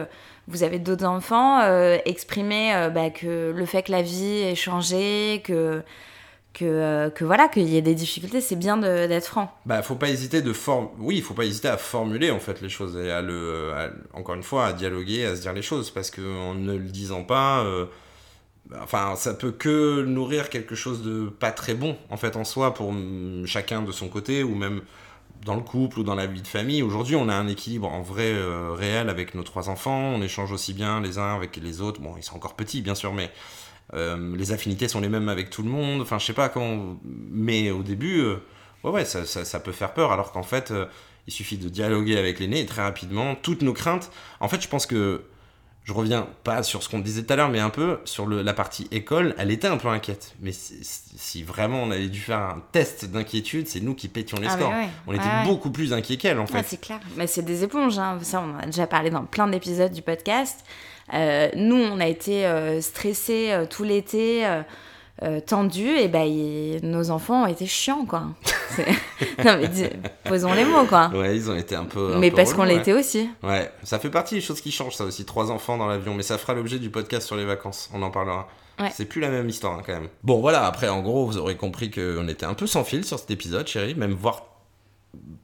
vous 0.49 0.63
avez 0.63 0.79
d'autres 0.79 1.07
enfants, 1.07 1.61
exprimer 2.05 2.89
bah, 2.93 3.11
que 3.11 3.53
le 3.55 3.67
fait 3.67 3.85
que 3.85 3.93
la 3.93 4.03
vie 4.03 4.41
ait 4.43 4.57
changé, 4.57 5.41
que, 5.45 5.83
que, 6.53 6.65
euh, 6.65 7.11
que 7.11 7.25
voilà, 7.25 7.49
qu'il 7.49 7.69
y 7.69 7.77
ait 7.77 7.83
des 7.83 7.95
difficultés, 7.95 8.41
c'est 8.41 8.57
bien 8.57 8.77
d'être 8.77 9.27
franc. 9.27 9.57
Bah, 9.67 9.83
faut 9.83 9.95
pas 9.95 10.09
hésiter 10.09 10.43
de 10.43 10.53
form... 10.53 10.88
Oui, 10.99 11.17
il 11.17 11.23
faut 11.23 11.35
pas 11.35 11.45
hésiter 11.45 11.69
à 11.69 11.77
formuler 11.77 12.31
en 12.31 12.41
fait 12.41 12.61
les 12.61 12.69
choses 12.69 12.97
et 12.97 13.11
à 13.11 13.23
le, 13.23 13.73
encore 14.12 14.35
une 14.35 14.43
fois, 14.43 14.67
à 14.67 14.73
dialoguer, 14.73 15.25
à 15.25 15.37
se 15.37 15.41
dire 15.41 15.53
les 15.53 15.62
choses 15.62 15.91
parce 15.91 16.11
que 16.11 16.21
en 16.21 16.55
ne 16.55 16.75
le 16.75 16.88
disant 16.88 17.25
pas, 17.25 17.61
euh, 17.61 17.87
bah, 18.67 18.81
enfin, 18.83 19.15
ça 19.17 19.35
peut 19.35 19.53
que 19.53 20.03
nourrir 20.03 20.51
quelque 20.51 20.75
chose 20.75 21.03
de 21.03 21.29
pas 21.29 21.53
très 21.53 21.75
bon 21.75 21.97
en 22.11 22.17
fait 22.17 22.37
en 22.37 22.45
soi 22.45 22.75
pour 22.75 22.93
chacun 23.47 23.83
de 23.83 23.93
son 23.93 24.09
côté 24.09 24.43
ou 24.43 24.55
même 24.55 24.83
dans 25.45 25.57
le 25.57 25.62
couple 25.62 26.01
ou 26.01 26.03
dans 26.05 26.15
la 26.15 26.27
vie 26.27 26.43
de 26.43 26.47
famille. 26.47 26.83
Aujourd'hui, 26.83 27.17
on 27.17 27.29
a 27.29 27.35
un 27.35 27.49
équilibre 27.49 27.88
en 27.88 28.03
vrai 28.03 28.33
euh, 28.33 28.73
réel 28.73 29.09
avec 29.09 29.35
nos 29.35 29.43
trois 29.43 29.69
enfants. 29.69 30.12
On 30.15 30.23
échange 30.23 30.53
aussi 30.53 30.73
bien 30.73 31.01
les 31.01 31.19
uns 31.19 31.35
avec 31.35 31.57
les 31.57 31.81
autres. 31.81 32.01
Bon, 32.01 32.15
ils 32.17 32.23
sont 32.23 32.37
encore 32.37 32.55
petits, 32.55 32.81
bien 32.81 32.95
sûr, 32.95 33.12
mais 33.12 33.31
euh, 33.95 34.37
les 34.37 34.53
affinités 34.53 34.88
sont 34.88 35.01
les 35.01 35.09
mêmes 35.09 35.29
avec 35.29 35.51
tout 35.51 35.62
le 35.62 35.68
monde. 35.71 36.01
Enfin, 36.01 36.18
je 36.18 36.27
sais 36.27 36.33
pas 36.33 36.49
comment. 36.49 36.97
Mais 37.05 37.71
au 37.71 37.83
début, 37.83 38.21
euh, 38.21 38.37
ouais, 38.85 38.90
ouais, 38.90 39.05
ça, 39.05 39.25
ça, 39.25 39.45
ça 39.45 39.61
peut 39.61 39.73
faire 39.73 39.92
peur. 39.95 40.12
Alors 40.12 40.33
qu'en 40.33 40.42
fait, 40.42 40.71
euh, 40.71 40.87
il 41.27 41.33
suffit 41.33 41.57
de 41.59 41.68
dialoguer 41.68 42.18
avec 42.18 42.40
l'aîné 42.40 42.61
et 42.61 42.66
très 42.66 42.83
rapidement, 42.83 43.35
toutes 43.35 43.62
nos 43.62 43.73
craintes. 43.75 44.11
En 44.40 44.49
fait, 44.49 44.61
je 44.62 44.68
pense 44.68 44.87
que 44.87 45.23
je 45.85 45.92
reviens 45.92 46.29
pas 46.45 46.62
sur 46.62 46.83
ce 46.85 46.88
qu'on 46.88 47.01
disait 47.01 47.25
tout 47.25 47.33
à 47.33 47.37
l'heure, 47.37 47.49
mais 47.49 47.59
un 47.59 47.68
peu 47.68 47.99
sur 48.05 48.25
le, 48.27 48.40
la 48.42 48.53
partie 48.55 48.87
école, 48.92 49.35
elle 49.37 49.51
était 49.51 49.66
un 49.66 49.77
peu 49.79 49.88
inquiète. 49.88 50.33
Mais 50.40 50.53
si, 50.53 51.42
vraiment 51.42 51.83
on 51.83 51.90
avait 51.90 52.07
dû 52.07 52.21
faire 52.21 52.38
un 52.38 52.62
test 52.71 53.07
d'inquiétude, 53.07 53.66
c'est 53.66 53.81
nous 53.81 53.95
qui 53.97 54.07
pétions 54.07 54.38
les 54.38 54.47
Ah, 54.47 54.53
scores. 54.57 54.71
ouais. 54.71 54.88
On 55.09 55.12
était 55.12 55.25
Ouais, 55.25 55.45
beaucoup 55.45 55.71
plus 55.73 55.92
inquiets 55.92 56.16
qu'elle, 56.18 56.38
en 56.38 56.45
Ah, 56.45 56.59
fait. 56.62 56.66
c'est 56.68 56.81
clair. 56.81 57.01
Mais 57.16 57.27
c'est 57.27 57.42
des 57.42 57.64
éponges. 57.64 57.99
Hein. 57.99 58.18
Ça, 58.23 58.40
on 58.40 58.55
en 58.55 58.59
a 58.61 58.66
déjà 58.66 58.87
parlé 58.87 59.11
dans 59.11 59.25
plein 59.25 59.49
d'épisodes 59.49 59.90
du 59.92 60.03
podcast. 60.03 60.64
Euh, 61.14 61.48
nous, 61.57 61.77
on 61.77 62.01
a 62.01 62.07
été 62.07 62.46
euh, 62.46 62.81
stressés 62.81 63.51
euh, 63.53 63.66
tout 63.66 63.85
l'été, 63.85 64.46
euh, 65.22 65.40
tendus, 65.46 65.96
et 65.98 66.09
ben 66.09 66.22
il- 66.25 66.81
nos 66.83 67.11
enfants 67.11 67.44
ont 67.44 67.46
été 67.46 67.66
chiants, 67.66 68.05
quoi. 68.07 68.25
C'est- 68.70 68.87
non, 69.44 69.57
mais 69.61 69.68
dis- 69.68 69.85
posons 70.25 70.53
les 70.55 70.64
mots, 70.64 70.85
quoi. 70.85 71.09
Ouais, 71.14 71.37
ils 71.37 71.51
ont 71.51 71.55
été 71.57 71.75
un 71.77 71.85
peu. 71.85 72.14
un 72.14 72.18
mais 72.18 72.31
peu 72.31 72.37
parce 72.37 72.55
qu'on 72.55 72.62
ouais. 72.62 72.77
l'était 72.77 72.92
aussi. 72.94 73.29
Ouais, 73.42 73.70
ça 73.83 73.98
fait 73.98 74.09
partie 74.11 74.35
des 74.37 74.40
choses 74.40 74.61
qui 74.61 74.72
changent, 74.72 74.94
ça 74.96 75.05
aussi. 75.05 75.25
Trois 75.25 75.51
enfants 75.51 75.77
dans 75.77 75.87
l'avion, 75.87 76.14
mais 76.14 76.22
ça 76.22 76.38
fera 76.38 76.55
l'objet 76.55 76.79
du 76.79 76.90
podcast 76.90 77.27
sur 77.27 77.37
les 77.37 77.44
vacances. 77.44 77.90
On 77.92 78.03
en 78.03 78.11
parlera. 78.11 78.48
Ouais. 78.81 78.88
C'est 78.92 79.05
plus 79.05 79.20
la 79.20 79.29
même 79.29 79.48
histoire 79.48 79.75
hein, 79.75 79.83
quand 79.85 79.92
même. 79.92 80.09
Bon, 80.25 80.40
voilà. 80.40 80.64
Après, 80.66 80.88
en 80.88 81.03
gros, 81.03 81.27
vous 81.27 81.37
aurez 81.37 81.57
compris 81.57 81.90
qu'on 81.90 82.27
était 82.27 82.46
un 82.46 82.55
peu 82.55 82.66
sans 82.66 82.83
fil 82.85 83.05
sur 83.05 83.18
cet 83.18 83.31
épisode, 83.31 83.66
chérie, 83.68 83.94
même 83.94 84.14
voire 84.14 84.46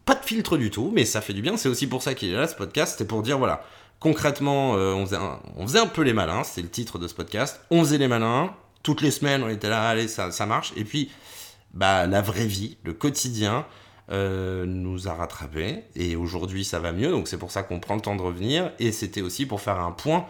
pas 0.07 0.15
de 0.15 0.25
filtre 0.25 0.57
du 0.57 0.71
tout, 0.71 0.91
mais 0.95 1.05
ça 1.05 1.21
fait 1.21 1.35
du 1.35 1.43
bien. 1.43 1.59
C'est 1.59 1.69
aussi 1.69 1.87
pour 1.87 2.03
ça 2.03 2.15
qu'il 2.15 2.31
est 2.31 2.37
là, 2.37 2.49
ce 2.49 2.55
podcast. 2.57 2.93
C'était 2.93 3.07
pour 3.07 3.21
dire, 3.23 3.37
voilà, 3.39 3.63
concrètement, 4.01 4.75
euh, 4.77 4.93
on, 4.93 5.05
faisait 5.07 5.17
un, 5.17 5.39
on 5.57 5.67
un 5.75 5.87
peu 5.87 6.03
les 6.03 6.13
malins. 6.13 6.45
C'était 6.45 6.63
le 6.63 6.71
titre 6.71 6.99
de 6.99 7.09
ce 7.09 7.15
podcast. 7.15 7.61
On 7.71 7.81
faisait 7.81 7.99
les 7.99 8.09
malins. 8.09 8.55
Toutes 8.83 9.03
les 9.03 9.11
semaines, 9.11 9.43
on 9.43 9.49
était 9.49 9.69
là, 9.69 9.89
allez, 9.89 10.09
ça, 10.09 10.47
marche. 10.47 10.73
Et 10.77 10.85
puis, 10.85 11.11
bah, 11.75 12.07
la 12.07 12.23
vraie 12.23 12.47
vie, 12.47 12.79
le 12.85 12.93
quotidien, 12.93 13.67
euh, 14.11 14.65
nous 14.67 15.09
a 15.09 15.15
rattrapés. 15.15 15.85
Et 15.95 16.17
aujourd'hui, 16.17 16.65
ça 16.65 16.79
va 16.79 16.93
mieux. 16.93 17.11
Donc, 17.11 17.29
c'est 17.29 17.39
pour 17.39 17.51
ça 17.51 17.63
qu'on 17.63 17.81
prend 17.81 17.97
le 17.97 18.01
temps 18.01 18.17
de 18.17 18.23
revenir. 18.23 18.73
Et 18.79 18.93
c'était 18.93 19.21
aussi 19.21 19.47
pour 19.47 19.61
faire 19.61 19.81
un 19.81 19.93
point. 19.93 20.27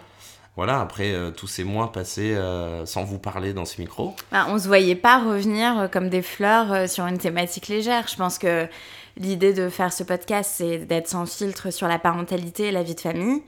Voilà, 0.56 0.80
après 0.80 1.12
euh, 1.12 1.30
tous 1.30 1.46
ces 1.46 1.62
mois 1.62 1.92
passés 1.92 2.36
sans 2.84 3.04
vous 3.04 3.18
parler 3.18 3.52
dans 3.52 3.64
ce 3.64 3.80
micro. 3.80 4.16
Bah, 4.32 4.46
on 4.48 4.58
se 4.58 4.66
voyait 4.66 4.96
pas 4.96 5.22
revenir 5.22 5.88
comme 5.92 6.08
des 6.08 6.22
fleurs 6.22 6.88
sur 6.88 7.06
une 7.06 7.18
thématique 7.18 7.68
légère. 7.68 8.08
Je 8.08 8.16
pense 8.16 8.38
que 8.38 8.66
l'idée 9.18 9.52
de 9.52 9.68
faire 9.68 9.92
ce 9.92 10.02
podcast, 10.04 10.52
c'est 10.56 10.78
d'être 10.78 11.08
sans 11.08 11.26
filtre 11.26 11.70
sur 11.72 11.88
la 11.88 11.98
parentalité 11.98 12.64
et 12.68 12.72
la 12.72 12.82
vie 12.82 12.94
de 12.94 13.00
famille. 13.00 13.42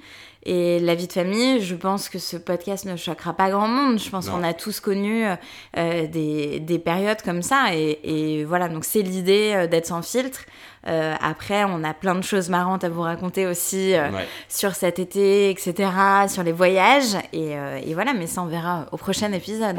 Et 0.46 0.78
la 0.80 0.94
vie 0.94 1.06
de 1.06 1.12
famille, 1.12 1.60
je 1.60 1.74
pense 1.74 2.08
que 2.08 2.18
ce 2.18 2.38
podcast 2.38 2.86
ne 2.86 2.96
choquera 2.96 3.34
pas 3.34 3.50
grand 3.50 3.68
monde. 3.68 3.98
Je 3.98 4.08
pense 4.08 4.30
qu'on 4.30 4.42
a 4.42 4.54
tous 4.54 4.80
connu 4.80 5.26
euh, 5.76 6.06
des, 6.06 6.60
des 6.60 6.78
périodes 6.78 7.20
comme 7.20 7.42
ça. 7.42 7.74
Et, 7.74 7.98
et 8.04 8.44
voilà, 8.46 8.70
donc 8.70 8.86
c'est 8.86 9.02
l'idée 9.02 9.52
euh, 9.54 9.66
d'être 9.66 9.84
sans 9.86 10.00
filtre. 10.00 10.40
Euh, 10.88 11.14
après, 11.20 11.64
on 11.64 11.84
a 11.84 11.92
plein 11.92 12.14
de 12.14 12.22
choses 12.22 12.48
marrantes 12.48 12.84
à 12.84 12.88
vous 12.88 13.02
raconter 13.02 13.46
aussi 13.46 13.92
euh, 13.92 14.10
Ouais. 14.10 14.26
sur 14.48 14.74
cet 14.74 14.98
été, 14.98 15.50
etc., 15.50 15.90
sur 16.28 16.42
les 16.42 16.52
voyages. 16.52 17.16
Et, 17.34 17.50
et 17.84 17.92
voilà, 17.92 18.14
mais 18.14 18.26
ça, 18.26 18.40
on 18.42 18.46
verra 18.46 18.86
au 18.92 18.96
prochain 18.96 19.30
épisode. 19.32 19.76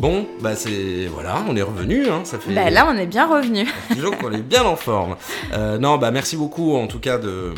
Bon, 0.00 0.26
bah 0.40 0.56
c'est 0.56 1.06
voilà, 1.12 1.42
on 1.48 1.54
est 1.56 1.62
revenu. 1.62 2.08
Hein, 2.08 2.22
ça 2.24 2.38
fait 2.38 2.54
Bah 2.54 2.70
là, 2.70 2.88
on 2.90 2.96
est 2.96 3.06
bien 3.06 3.26
revenu. 3.26 3.66
disons 3.90 4.12
qu'on 4.12 4.32
est 4.32 4.42
bien 4.42 4.64
en 4.64 4.76
forme. 4.76 5.16
Euh, 5.52 5.76
non, 5.78 5.98
bah 5.98 6.10
merci 6.10 6.36
beaucoup 6.36 6.74
en 6.74 6.86
tout 6.86 7.00
cas 7.00 7.18
de 7.18 7.52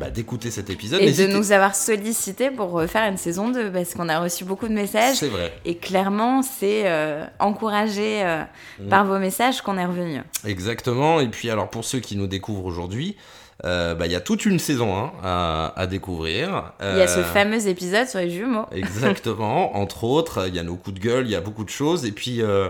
bah, 0.00 0.08
d'écouter 0.10 0.50
cet 0.50 0.70
épisode. 0.70 1.02
Et 1.02 1.12
de 1.12 1.26
nous 1.26 1.52
avoir 1.52 1.74
sollicité 1.74 2.50
pour 2.50 2.70
refaire 2.70 3.06
une 3.10 3.18
saison 3.18 3.50
2, 3.50 3.70
parce 3.70 3.92
qu'on 3.94 4.08
a 4.08 4.18
reçu 4.20 4.44
beaucoup 4.44 4.68
de 4.68 4.72
messages. 4.72 5.16
C'est 5.16 5.28
vrai. 5.28 5.52
Et 5.66 5.76
clairement, 5.76 6.42
c'est 6.42 6.84
euh, 6.86 7.24
encouragé 7.38 8.22
euh, 8.24 8.42
Mm. 8.78 8.88
par 8.88 9.04
vos 9.06 9.18
messages 9.18 9.62
qu'on 9.62 9.78
est 9.78 9.84
revenu. 9.86 10.20
Exactement. 10.46 11.20
Et 11.20 11.28
puis 11.28 11.50
alors 11.50 11.68
pour 11.70 11.84
ceux 11.84 11.98
qui 12.00 12.14
nous 12.16 12.26
découvrent 12.26 12.66
aujourd'hui, 12.66 13.16
euh, 13.64 13.94
bah, 13.94 14.06
il 14.06 14.12
y 14.12 14.16
a 14.16 14.20
toute 14.20 14.44
une 14.44 14.58
saison 14.58 14.94
hein, 14.96 15.12
à, 15.22 15.72
à 15.76 15.86
découvrir. 15.86 16.72
Il 16.80 16.98
y 16.98 17.00
a 17.00 17.06
ce 17.08 17.20
Euh, 17.20 17.24
fameux 17.24 17.66
épisode 17.68 18.06
sur 18.06 18.18
les 18.20 18.30
jumeaux. 18.30 18.66
Exactement, 18.70 19.76
entre 19.80 20.04
autres, 20.04 20.46
il 20.48 20.54
y 20.54 20.58
a 20.58 20.62
nos 20.62 20.76
coups 20.76 21.00
de 21.00 21.02
gueule, 21.02 21.26
il 21.26 21.30
y 21.30 21.34
a 21.34 21.40
beaucoup 21.40 21.64
de 21.64 21.70
choses, 21.70 22.04
et 22.04 22.12
puis, 22.12 22.42
euh, 22.42 22.68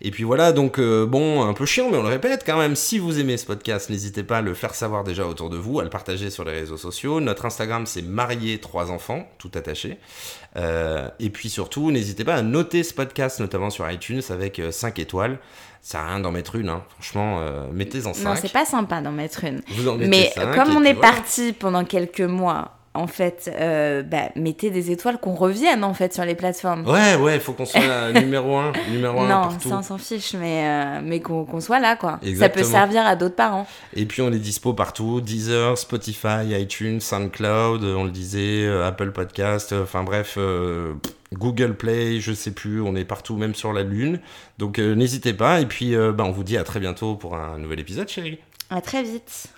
et 0.00 0.12
puis 0.12 0.22
voilà, 0.22 0.52
donc 0.52 0.80
bon, 0.80 1.42
un 1.42 1.52
peu 1.52 1.66
chiant, 1.66 1.90
mais 1.90 1.98
on 1.98 2.02
le 2.02 2.08
répète 2.08 2.44
quand 2.46 2.56
même, 2.56 2.76
si 2.76 2.98
vous 2.98 3.18
aimez 3.18 3.36
ce 3.36 3.44
podcast, 3.44 3.90
n'hésitez 3.90 4.22
pas 4.22 4.38
à 4.38 4.40
le 4.40 4.54
faire 4.54 4.74
savoir 4.74 5.02
déjà 5.02 5.26
autour 5.26 5.50
de 5.50 5.56
vous, 5.56 5.80
à 5.80 5.84
le 5.84 5.90
partager 5.90 6.30
sur 6.30 6.44
les 6.44 6.52
réseaux 6.52 6.76
sociaux. 6.78 7.20
Notre 7.20 7.44
Instagram, 7.44 7.84
c'est 7.86 8.02
marié 8.02 8.58
trois 8.58 8.90
enfants, 8.92 9.28
tout 9.38 9.50
attaché. 9.56 9.98
Et 10.56 11.30
puis 11.30 11.50
surtout, 11.50 11.90
n'hésitez 11.90 12.24
pas 12.24 12.34
à 12.34 12.42
noter 12.42 12.82
ce 12.82 12.94
podcast, 12.94 13.40
notamment 13.40 13.68
sur 13.68 13.90
iTunes, 13.90 14.22
avec 14.30 14.62
5 14.70 14.98
étoiles. 15.00 15.38
Ça 15.82 16.04
rien 16.04 16.20
d'en 16.20 16.30
mettre 16.30 16.56
une, 16.56 16.68
hein. 16.68 16.82
franchement, 16.90 17.38
euh, 17.40 17.66
mettez-en 17.72 18.12
5. 18.12 18.24
Non, 18.28 18.36
c'est 18.36 18.52
pas 18.52 18.66
sympa 18.66 19.00
d'en 19.00 19.12
mettre 19.12 19.44
une. 19.44 19.62
Vous 19.68 19.88
en 19.88 19.94
mettez 19.96 20.08
Mais 20.08 20.30
cinq, 20.34 20.54
comme 20.54 20.76
on 20.76 20.84
est 20.84 20.92
voilà. 20.92 21.12
parti 21.12 21.52
pendant 21.52 21.84
quelques 21.84 22.20
mois, 22.20 22.72
en 23.00 23.06
fait, 23.06 23.50
euh, 23.58 24.02
bah, 24.02 24.28
mettez 24.36 24.70
des 24.70 24.90
étoiles 24.90 25.18
qu'on 25.18 25.34
revienne 25.34 25.84
en 25.84 25.94
fait 25.94 26.12
sur 26.12 26.24
les 26.24 26.34
plateformes. 26.34 26.86
Ouais, 26.86 27.16
ouais, 27.16 27.36
il 27.36 27.40
faut 27.40 27.52
qu'on 27.52 27.64
soit 27.64 28.12
numéro 28.20 28.56
1, 28.56 28.72
numéro 28.90 29.20
1 29.20 29.22
non, 29.22 29.28
partout. 29.28 29.68
ça 29.68 29.78
on 29.78 29.82
s'en 29.82 29.98
fiche, 29.98 30.34
mais, 30.34 30.64
euh, 30.66 31.00
mais 31.02 31.20
qu'on 31.20 31.60
soit 31.60 31.80
là 31.80 31.96
quoi. 31.96 32.18
Exactement. 32.22 32.64
Ça 32.64 32.70
peut 32.70 32.76
servir 32.76 33.06
à 33.06 33.16
d'autres 33.16 33.36
parents. 33.36 33.66
Et 33.94 34.04
puis 34.04 34.20
on 34.20 34.30
est 34.32 34.38
dispo 34.38 34.74
partout, 34.74 35.20
Deezer, 35.20 35.78
Spotify, 35.78 36.50
iTunes, 36.50 37.00
SoundCloud, 37.00 37.82
euh, 37.84 37.96
on 37.96 38.04
le 38.04 38.10
disait, 38.10 38.68
Apple 38.84 39.12
Podcast, 39.12 39.72
enfin 39.72 40.02
bref, 40.02 40.34
euh, 40.36 40.92
Google 41.32 41.74
Play, 41.74 42.20
je 42.20 42.32
sais 42.32 42.50
plus, 42.50 42.82
on 42.82 42.94
est 42.94 43.04
partout, 43.04 43.36
même 43.36 43.54
sur 43.54 43.72
la 43.72 43.82
Lune. 43.82 44.20
Donc 44.58 44.78
n'hésitez 44.78 45.32
pas, 45.32 45.60
et 45.60 45.66
puis 45.66 45.96
bah, 45.96 46.24
on 46.24 46.32
vous 46.32 46.44
dit 46.44 46.58
à 46.58 46.64
très 46.64 46.80
bientôt 46.80 47.14
pour 47.14 47.34
un 47.36 47.58
nouvel 47.58 47.80
épisode, 47.80 48.08
chérie. 48.08 48.38
À 48.68 48.80
très 48.80 49.02
vite. 49.02 49.48